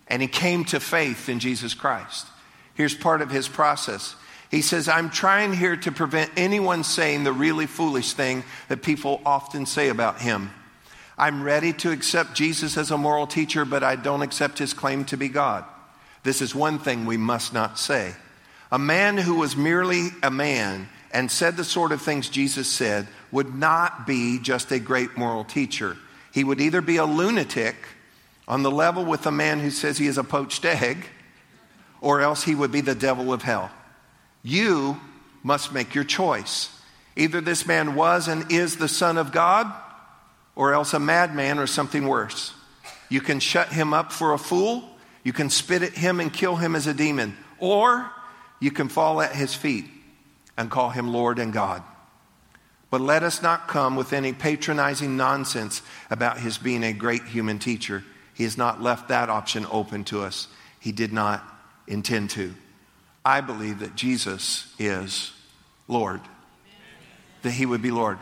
and 0.08 0.22
he 0.22 0.28
came 0.30 0.64
to 0.66 0.80
faith 0.80 1.28
in 1.28 1.40
Jesus 1.40 1.74
Christ. 1.74 2.28
Here's 2.74 2.96
part 2.96 3.22
of 3.22 3.30
his 3.30 3.50
process. 3.50 4.16
He 4.50 4.62
says, 4.62 4.88
I'm 4.88 5.10
trying 5.10 5.52
here 5.52 5.76
to 5.76 5.92
prevent 5.92 6.32
anyone 6.38 6.86
saying 6.86 7.26
the 7.26 7.34
really 7.34 7.66
foolish 7.66 8.14
thing 8.14 8.44
that 8.70 8.82
people 8.82 9.22
often 9.26 9.66
say 9.66 9.90
about 9.90 10.22
him. 10.22 10.52
I'm 11.18 11.44
ready 11.44 11.74
to 11.74 11.92
accept 11.92 12.34
Jesus 12.34 12.78
as 12.78 12.92
a 12.92 12.98
moral 12.98 13.28
teacher, 13.28 13.66
but 13.66 13.84
I 13.84 13.96
don't 13.96 14.22
accept 14.24 14.58
his 14.58 14.74
claim 14.74 15.06
to 15.06 15.18
be 15.18 15.30
God. 15.30 15.64
This 16.24 16.42
is 16.42 16.56
one 16.56 16.80
thing 16.80 17.06
we 17.06 17.18
must 17.18 17.54
not 17.54 17.78
say. 17.78 18.14
A 18.72 18.80
man 18.80 19.18
who 19.18 19.36
was 19.36 19.56
merely 19.56 20.10
a 20.24 20.32
man 20.32 20.90
and 21.12 21.30
said 21.30 21.56
the 21.56 21.64
sort 21.64 21.92
of 21.92 22.02
things 22.02 22.30
Jesus 22.30 22.68
said 22.68 23.08
would 23.32 23.54
not 23.54 24.08
be 24.08 24.40
just 24.40 24.72
a 24.72 24.80
great 24.80 25.16
moral 25.16 25.44
teacher. 25.44 25.96
He 26.34 26.44
would 26.44 26.60
either 26.60 26.82
be 26.82 26.98
a 26.98 27.06
lunatic 27.06 27.76
on 28.48 28.64
the 28.64 28.72
level 28.72 29.06
with 29.06 29.26
a 29.28 29.32
man 29.32 29.60
who 29.60 29.70
says 29.70 29.98
he 29.98 30.08
is 30.08 30.18
a 30.18 30.24
poached 30.24 30.66
egg, 30.66 31.06
or 32.02 32.22
else 32.22 32.44
he 32.44 32.56
would 32.56 32.72
be 32.72 32.82
the 32.82 32.96
devil 32.96 33.32
of 33.32 33.44
hell. 33.44 33.70
You 34.42 35.00
must 35.44 35.72
make 35.72 35.94
your 35.94 36.04
choice. 36.04 36.70
Either 37.16 37.40
this 37.40 37.68
man 37.68 37.96
was 37.96 38.28
and 38.28 38.52
is 38.52 38.78
the 38.78 38.88
Son 38.88 39.18
of 39.18 39.32
God, 39.32 39.72
or 40.56 40.74
else 40.74 40.94
a 40.94 41.00
madman 41.00 41.60
or 41.60 41.68
something 41.68 42.08
worse. 42.08 42.54
You 43.10 43.22
can 43.22 43.40
shut 43.40 43.70
him 43.70 43.94
up 43.94 44.12
for 44.12 44.34
a 44.34 44.38
fool, 44.38 44.84
you 45.24 45.34
can 45.34 45.50
spit 45.50 45.84
at 45.84 45.94
him 45.94 46.20
and 46.20 46.32
kill 46.32 46.56
him 46.56 46.76
as 46.76 46.88
a 46.88 46.94
demon, 46.94 47.38
or 47.60 48.10
you 48.60 48.72
can 48.72 48.90
fall 48.90 49.22
at 49.22 49.36
his 49.36 49.54
feet 49.54 49.86
and 50.58 50.70
call 50.70 50.90
him 50.90 51.08
Lord 51.08 51.40
and 51.40 51.54
God. 51.54 51.84
But 52.90 53.02
let 53.02 53.24
us 53.24 53.42
not 53.42 53.68
come 53.68 53.96
with 53.96 54.14
any 54.14 54.34
patronizing 54.34 55.18
nonsense 55.18 55.82
about 56.12 56.40
his 56.40 56.60
being 56.60 56.84
a 56.84 56.94
great 56.94 57.24
human 57.24 57.58
teacher. 57.58 58.04
He 58.36 58.44
has 58.44 58.58
not 58.58 58.82
left 58.82 59.08
that 59.08 59.30
option 59.30 59.66
open 59.72 60.04
to 60.06 60.22
us. 60.22 60.48
He 60.80 60.92
did 60.92 61.12
not 61.12 61.44
intend 61.88 62.30
to. 62.32 62.54
I 63.26 63.42
believe 63.42 63.80
that 63.80 63.96
Jesus 63.96 64.74
is 64.78 65.32
Lord, 65.88 66.22
that 67.42 67.52
he 67.52 67.66
would 67.66 67.82
be 67.82 67.92
Lord. 67.92 68.20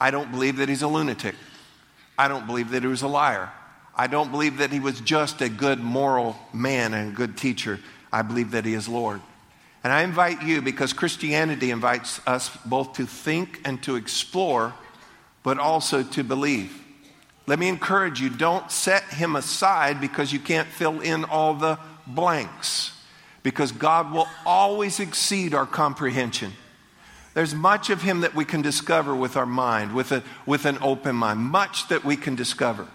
I 0.00 0.10
don't 0.10 0.30
believe 0.30 0.56
that 0.56 0.68
he's 0.68 0.82
a 0.82 0.88
lunatic. 0.88 1.34
I 2.18 2.28
don't 2.28 2.46
believe 2.46 2.70
that 2.70 2.82
he 2.82 2.88
was 2.88 3.02
a 3.02 3.08
liar. 3.08 3.50
I 3.94 4.06
don't 4.06 4.30
believe 4.30 4.58
that 4.58 4.70
he 4.70 4.80
was 4.80 5.00
just 5.00 5.40
a 5.40 5.48
good 5.48 5.80
moral 5.80 6.36
man 6.52 6.92
and 6.92 7.12
a 7.12 7.16
good 7.16 7.36
teacher. 7.36 7.80
I 8.12 8.22
believe 8.22 8.50
that 8.50 8.64
he 8.64 8.74
is 8.74 8.88
Lord. 8.88 9.20
And 9.82 9.92
I 9.92 10.02
invite 10.02 10.42
you, 10.42 10.60
because 10.62 10.92
Christianity 10.92 11.70
invites 11.70 12.20
us 12.26 12.54
both 12.64 12.94
to 12.94 13.06
think 13.06 13.60
and 13.64 13.82
to 13.84 13.96
explore, 13.96 14.74
but 15.42 15.58
also 15.58 16.02
to 16.02 16.24
believe. 16.24 16.82
Let 17.46 17.58
me 17.58 17.68
encourage 17.68 18.20
you 18.20 18.28
don't 18.28 18.70
set 18.70 19.04
him 19.04 19.36
aside 19.36 20.00
because 20.00 20.32
you 20.32 20.40
can't 20.40 20.66
fill 20.66 21.00
in 21.00 21.24
all 21.24 21.54
the 21.54 21.78
blanks, 22.06 22.92
because 23.44 23.70
God 23.70 24.12
will 24.12 24.26
always 24.44 24.98
exceed 24.98 25.54
our 25.54 25.66
comprehension. 25.66 26.52
There's 27.36 27.54
much 27.54 27.90
of 27.90 28.00
him 28.00 28.22
that 28.22 28.34
we 28.34 28.46
can 28.46 28.62
discover 28.62 29.14
with 29.14 29.36
our 29.36 29.44
mind, 29.44 29.94
with, 29.94 30.10
a, 30.10 30.22
with 30.46 30.64
an 30.64 30.78
open 30.80 31.14
mind, 31.16 31.38
much 31.38 31.86
that 31.88 32.02
we 32.02 32.16
can 32.16 32.34
discover. 32.34 32.88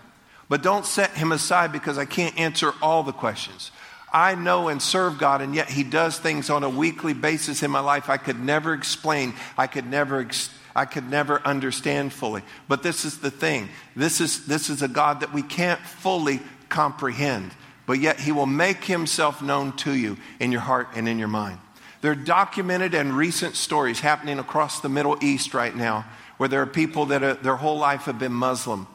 But 0.50 0.64
don't 0.64 0.84
set 0.84 1.12
him 1.12 1.32
aside 1.32 1.72
because 1.72 2.00
I 2.00 2.06
can't 2.06 2.36
answer 2.40 2.74
all 2.82 3.04
the 3.04 3.12
questions. 3.12 3.70
I 4.12 4.34
know 4.34 4.68
and 4.68 4.82
serve 4.82 5.20
God, 5.20 5.44
and 5.44 5.54
yet 5.54 5.70
He 5.70 5.84
does 5.84 6.18
things 6.18 6.50
on 6.50 6.64
a 6.64 6.70
weekly 6.70 7.14
basis 7.14 7.62
in 7.62 7.70
my 7.70 7.82
life 7.82 8.10
I 8.10 8.18
could 8.18 8.40
never 8.40 8.74
explain. 8.74 9.36
I 9.60 9.68
could 9.68 9.86
never, 9.86 10.28
I 10.76 10.86
could 10.86 11.08
never 11.08 11.40
understand 11.46 12.12
fully. 12.12 12.42
But 12.68 12.82
this 12.82 13.06
is 13.06 13.20
the 13.20 13.30
thing. 13.30 13.70
This 13.96 14.20
is, 14.20 14.48
this 14.48 14.72
is 14.72 14.82
a 14.82 14.88
God 14.88 15.20
that 15.20 15.36
we 15.36 15.44
can't 15.44 15.80
fully 15.80 16.40
comprehend. 16.68 17.52
but 17.86 18.00
yet 18.00 18.20
he 18.20 18.32
will 18.32 18.48
make 18.48 18.86
himself 18.86 19.44
known 19.44 19.76
to 19.76 19.94
you 19.94 20.18
in 20.40 20.52
your 20.52 20.62
heart 20.62 20.88
and 20.96 21.08
in 21.08 21.20
your 21.20 21.28
mind. 21.28 21.60
There 22.02 22.12
are 22.12 22.16
documented 22.16 22.94
and 22.94 23.16
recent 23.16 23.56
stories 23.56 24.00
happening 24.00 24.40
across 24.40 24.80
the 24.80 24.90
Middle 24.90 25.18
East 25.22 25.54
right 25.54 25.76
now 25.76 26.06
where 26.38 26.50
there 26.50 26.62
are 26.64 26.68
people 26.68 27.06
that 27.06 27.22
are, 27.22 27.36
their 27.36 27.58
whole 27.58 27.78
life 27.78 28.02
have 28.06 28.18
been 28.18 28.34
Muslim. 28.34 28.88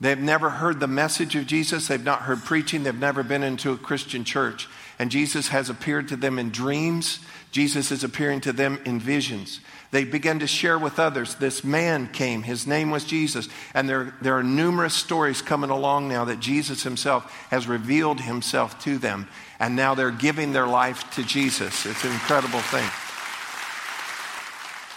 They've 0.00 0.18
never 0.18 0.48
heard 0.48 0.80
the 0.80 0.86
message 0.86 1.36
of 1.36 1.46
Jesus, 1.46 1.88
they've 1.88 2.02
not 2.02 2.22
heard 2.22 2.42
preaching, 2.44 2.82
they've 2.82 2.94
never 2.94 3.22
been 3.22 3.42
into 3.42 3.72
a 3.72 3.76
Christian 3.76 4.24
church. 4.24 4.66
And 4.98 5.10
Jesus 5.10 5.48
has 5.48 5.68
appeared 5.68 6.08
to 6.08 6.16
them 6.16 6.38
in 6.38 6.50
dreams, 6.50 7.18
Jesus 7.50 7.92
is 7.92 8.02
appearing 8.02 8.40
to 8.42 8.52
them 8.52 8.78
in 8.86 8.98
visions. 8.98 9.60
They 9.90 10.04
begin 10.04 10.38
to 10.38 10.46
share 10.46 10.78
with 10.78 10.98
others. 10.98 11.34
This 11.34 11.62
man 11.62 12.08
came, 12.08 12.42
his 12.42 12.66
name 12.66 12.90
was 12.90 13.04
Jesus. 13.04 13.48
And 13.72 13.88
there, 13.88 14.14
there 14.20 14.36
are 14.36 14.42
numerous 14.42 14.94
stories 14.94 15.42
coming 15.42 15.70
along 15.70 16.08
now 16.08 16.24
that 16.24 16.40
Jesus 16.40 16.82
himself 16.82 17.30
has 17.50 17.66
revealed 17.66 18.20
himself 18.20 18.82
to 18.84 18.98
them. 18.98 19.28
And 19.58 19.76
now 19.76 19.94
they're 19.94 20.10
giving 20.10 20.52
their 20.52 20.66
life 20.66 21.10
to 21.12 21.22
Jesus. 21.22 21.86
It's 21.86 22.04
an 22.04 22.12
incredible 22.12 22.60
thing. 22.60 22.88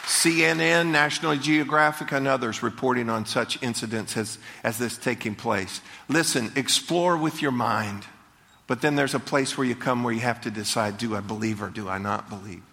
CNN, 0.09 0.87
National 0.87 1.35
Geographic, 1.35 2.11
and 2.11 2.27
others 2.27 2.63
reporting 2.63 3.09
on 3.09 3.25
such 3.25 3.61
incidents 3.61 4.17
as, 4.17 4.39
as 4.63 4.79
this 4.79 4.97
taking 4.97 5.35
place. 5.35 5.81
Listen, 6.09 6.51
explore 6.55 7.15
with 7.15 7.41
your 7.41 7.51
mind, 7.51 8.05
but 8.65 8.81
then 8.81 8.95
there's 8.95 9.13
a 9.13 9.19
place 9.19 9.57
where 9.57 9.67
you 9.67 9.75
come 9.75 10.03
where 10.03 10.13
you 10.13 10.21
have 10.21 10.41
to 10.41 10.51
decide 10.51 10.97
do 10.97 11.15
I 11.15 11.21
believe 11.21 11.61
or 11.61 11.69
do 11.69 11.87
I 11.87 11.99
not 11.99 12.27
believe? 12.27 12.63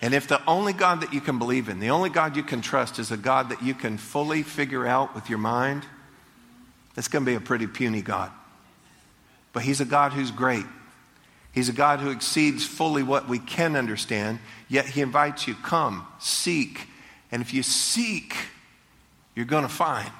And 0.00 0.14
if 0.14 0.28
the 0.28 0.44
only 0.46 0.72
God 0.72 1.00
that 1.00 1.12
you 1.12 1.20
can 1.20 1.38
believe 1.38 1.68
in, 1.68 1.80
the 1.80 1.90
only 1.90 2.10
God 2.10 2.36
you 2.36 2.42
can 2.42 2.60
trust 2.60 2.98
is 2.98 3.10
a 3.10 3.16
God 3.16 3.50
that 3.50 3.62
you 3.62 3.74
can 3.74 3.96
fully 3.96 4.42
figure 4.42 4.86
out 4.86 5.14
with 5.14 5.28
your 5.28 5.38
mind, 5.38 5.84
that's 6.94 7.08
going 7.08 7.24
to 7.24 7.30
be 7.30 7.36
a 7.36 7.40
pretty 7.40 7.66
puny 7.66 8.02
God. 8.02 8.30
But 9.52 9.62
He's 9.62 9.80
a 9.80 9.84
God 9.84 10.12
who's 10.12 10.30
great. 10.30 10.66
He's 11.58 11.68
a 11.68 11.72
God 11.72 11.98
who 11.98 12.10
exceeds 12.10 12.64
fully 12.64 13.02
what 13.02 13.28
we 13.28 13.40
can 13.40 13.74
understand, 13.74 14.38
yet 14.68 14.86
He 14.86 15.00
invites 15.00 15.48
you, 15.48 15.56
come, 15.56 16.06
seek. 16.20 16.86
And 17.32 17.42
if 17.42 17.52
you 17.52 17.64
seek, 17.64 18.36
you're 19.34 19.44
going 19.44 19.64
to 19.64 19.68
find. 19.68 20.12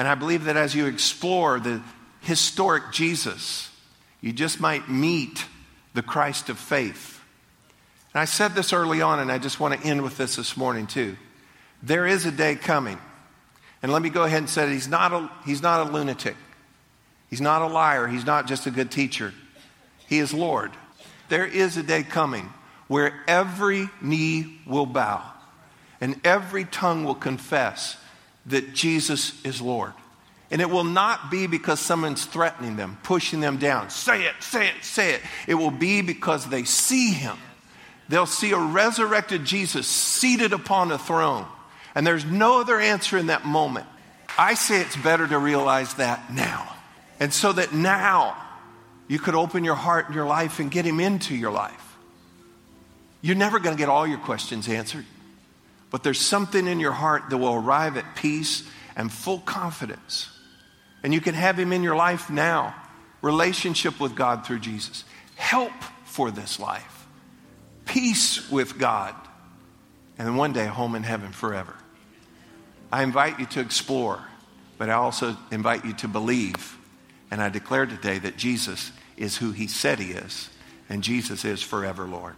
And 0.00 0.08
I 0.08 0.16
believe 0.16 0.46
that 0.46 0.56
as 0.56 0.74
you 0.74 0.86
explore 0.86 1.60
the 1.60 1.80
historic 2.22 2.90
Jesus, 2.90 3.70
you 4.20 4.32
just 4.32 4.60
might 4.60 4.88
meet 4.88 5.46
the 5.94 6.02
Christ 6.02 6.48
of 6.48 6.58
faith. 6.58 7.20
And 8.12 8.20
I 8.20 8.24
said 8.24 8.56
this 8.56 8.72
early 8.72 9.00
on, 9.00 9.20
and 9.20 9.30
I 9.30 9.38
just 9.38 9.60
want 9.60 9.80
to 9.80 9.86
end 9.86 10.02
with 10.02 10.16
this 10.16 10.34
this 10.34 10.56
morning, 10.56 10.88
too. 10.88 11.16
There 11.84 12.04
is 12.04 12.26
a 12.26 12.32
day 12.32 12.56
coming. 12.56 12.98
And 13.80 13.92
let 13.92 14.02
me 14.02 14.10
go 14.10 14.24
ahead 14.24 14.38
and 14.38 14.50
say 14.50 14.66
that 14.66 14.72
he's 14.72 14.88
not 14.88 15.12
a, 15.12 15.30
he's 15.46 15.62
not 15.62 15.86
a 15.86 15.92
lunatic. 15.92 16.34
He's 17.30 17.40
not 17.40 17.62
a 17.62 17.68
liar. 17.68 18.08
He's 18.08 18.26
not 18.26 18.48
just 18.48 18.66
a 18.66 18.72
good 18.72 18.90
teacher. 18.90 19.32
He 20.08 20.18
is 20.18 20.32
Lord. 20.32 20.72
There 21.28 21.46
is 21.46 21.76
a 21.76 21.82
day 21.82 22.02
coming 22.02 22.50
where 22.88 23.22
every 23.28 23.88
knee 24.00 24.58
will 24.66 24.86
bow 24.86 25.22
and 26.00 26.18
every 26.24 26.64
tongue 26.64 27.04
will 27.04 27.14
confess 27.14 27.96
that 28.46 28.72
Jesus 28.72 29.44
is 29.44 29.60
Lord. 29.60 29.92
And 30.50 30.62
it 30.62 30.70
will 30.70 30.84
not 30.84 31.30
be 31.30 31.46
because 31.46 31.78
someone's 31.78 32.24
threatening 32.24 32.76
them, 32.76 32.96
pushing 33.02 33.40
them 33.40 33.58
down. 33.58 33.90
Say 33.90 34.24
it, 34.24 34.34
say 34.40 34.68
it, 34.68 34.82
say 34.82 35.14
it. 35.14 35.20
It 35.46 35.54
will 35.54 35.70
be 35.70 36.00
because 36.00 36.48
they 36.48 36.64
see 36.64 37.12
him. 37.12 37.36
They'll 38.08 38.24
see 38.24 38.52
a 38.52 38.58
resurrected 38.58 39.44
Jesus 39.44 39.86
seated 39.86 40.54
upon 40.54 40.90
a 40.90 40.96
throne. 40.96 41.44
And 41.94 42.06
there's 42.06 42.24
no 42.24 42.62
other 42.62 42.80
answer 42.80 43.18
in 43.18 43.26
that 43.26 43.44
moment. 43.44 43.84
I 44.38 44.54
say 44.54 44.80
it's 44.80 44.96
better 44.96 45.26
to 45.26 45.38
realize 45.38 45.94
that 45.94 46.32
now. 46.32 46.74
And 47.20 47.34
so 47.34 47.52
that 47.52 47.74
now 47.74 48.36
you 49.08 49.18
could 49.18 49.34
open 49.34 49.64
your 49.64 49.74
heart 49.74 50.06
and 50.06 50.14
your 50.14 50.26
life 50.26 50.60
and 50.60 50.70
get 50.70 50.84
Him 50.84 51.00
into 51.00 51.34
your 51.34 51.50
life. 51.50 51.96
You're 53.20 53.36
never 53.36 53.58
going 53.58 53.74
to 53.74 53.78
get 53.78 53.88
all 53.88 54.06
your 54.06 54.18
questions 54.18 54.68
answered, 54.68 55.06
but 55.90 56.02
there's 56.02 56.20
something 56.20 56.66
in 56.66 56.78
your 56.78 56.92
heart 56.92 57.30
that 57.30 57.38
will 57.38 57.54
arrive 57.54 57.96
at 57.96 58.14
peace 58.14 58.68
and 58.94 59.10
full 59.10 59.38
confidence. 59.40 60.30
And 61.02 61.14
you 61.14 61.20
can 61.20 61.34
have 61.34 61.58
Him 61.58 61.72
in 61.72 61.82
your 61.82 61.96
life 61.96 62.30
now. 62.30 62.74
Relationship 63.22 63.98
with 63.98 64.14
God 64.14 64.46
through 64.46 64.60
Jesus, 64.60 65.04
help 65.34 65.72
for 66.04 66.30
this 66.30 66.60
life, 66.60 67.06
peace 67.84 68.48
with 68.48 68.78
God, 68.78 69.14
and 70.18 70.28
then 70.28 70.36
one 70.36 70.52
day 70.52 70.66
home 70.66 70.94
in 70.94 71.02
heaven 71.02 71.32
forever. 71.32 71.74
I 72.92 73.02
invite 73.02 73.40
you 73.40 73.46
to 73.46 73.60
explore, 73.60 74.22
but 74.78 74.88
I 74.88 74.94
also 74.94 75.36
invite 75.50 75.84
you 75.84 75.94
to 75.94 76.08
believe. 76.08 76.76
And 77.30 77.42
I 77.42 77.48
declare 77.48 77.86
today 77.86 78.18
that 78.18 78.36
Jesus 78.36 78.92
is 79.18 79.36
who 79.38 79.52
he 79.52 79.66
said 79.66 79.98
he 79.98 80.12
is, 80.12 80.48
and 80.88 81.02
Jesus 81.02 81.44
is 81.44 81.62
forever 81.62 82.06
Lord. 82.06 82.36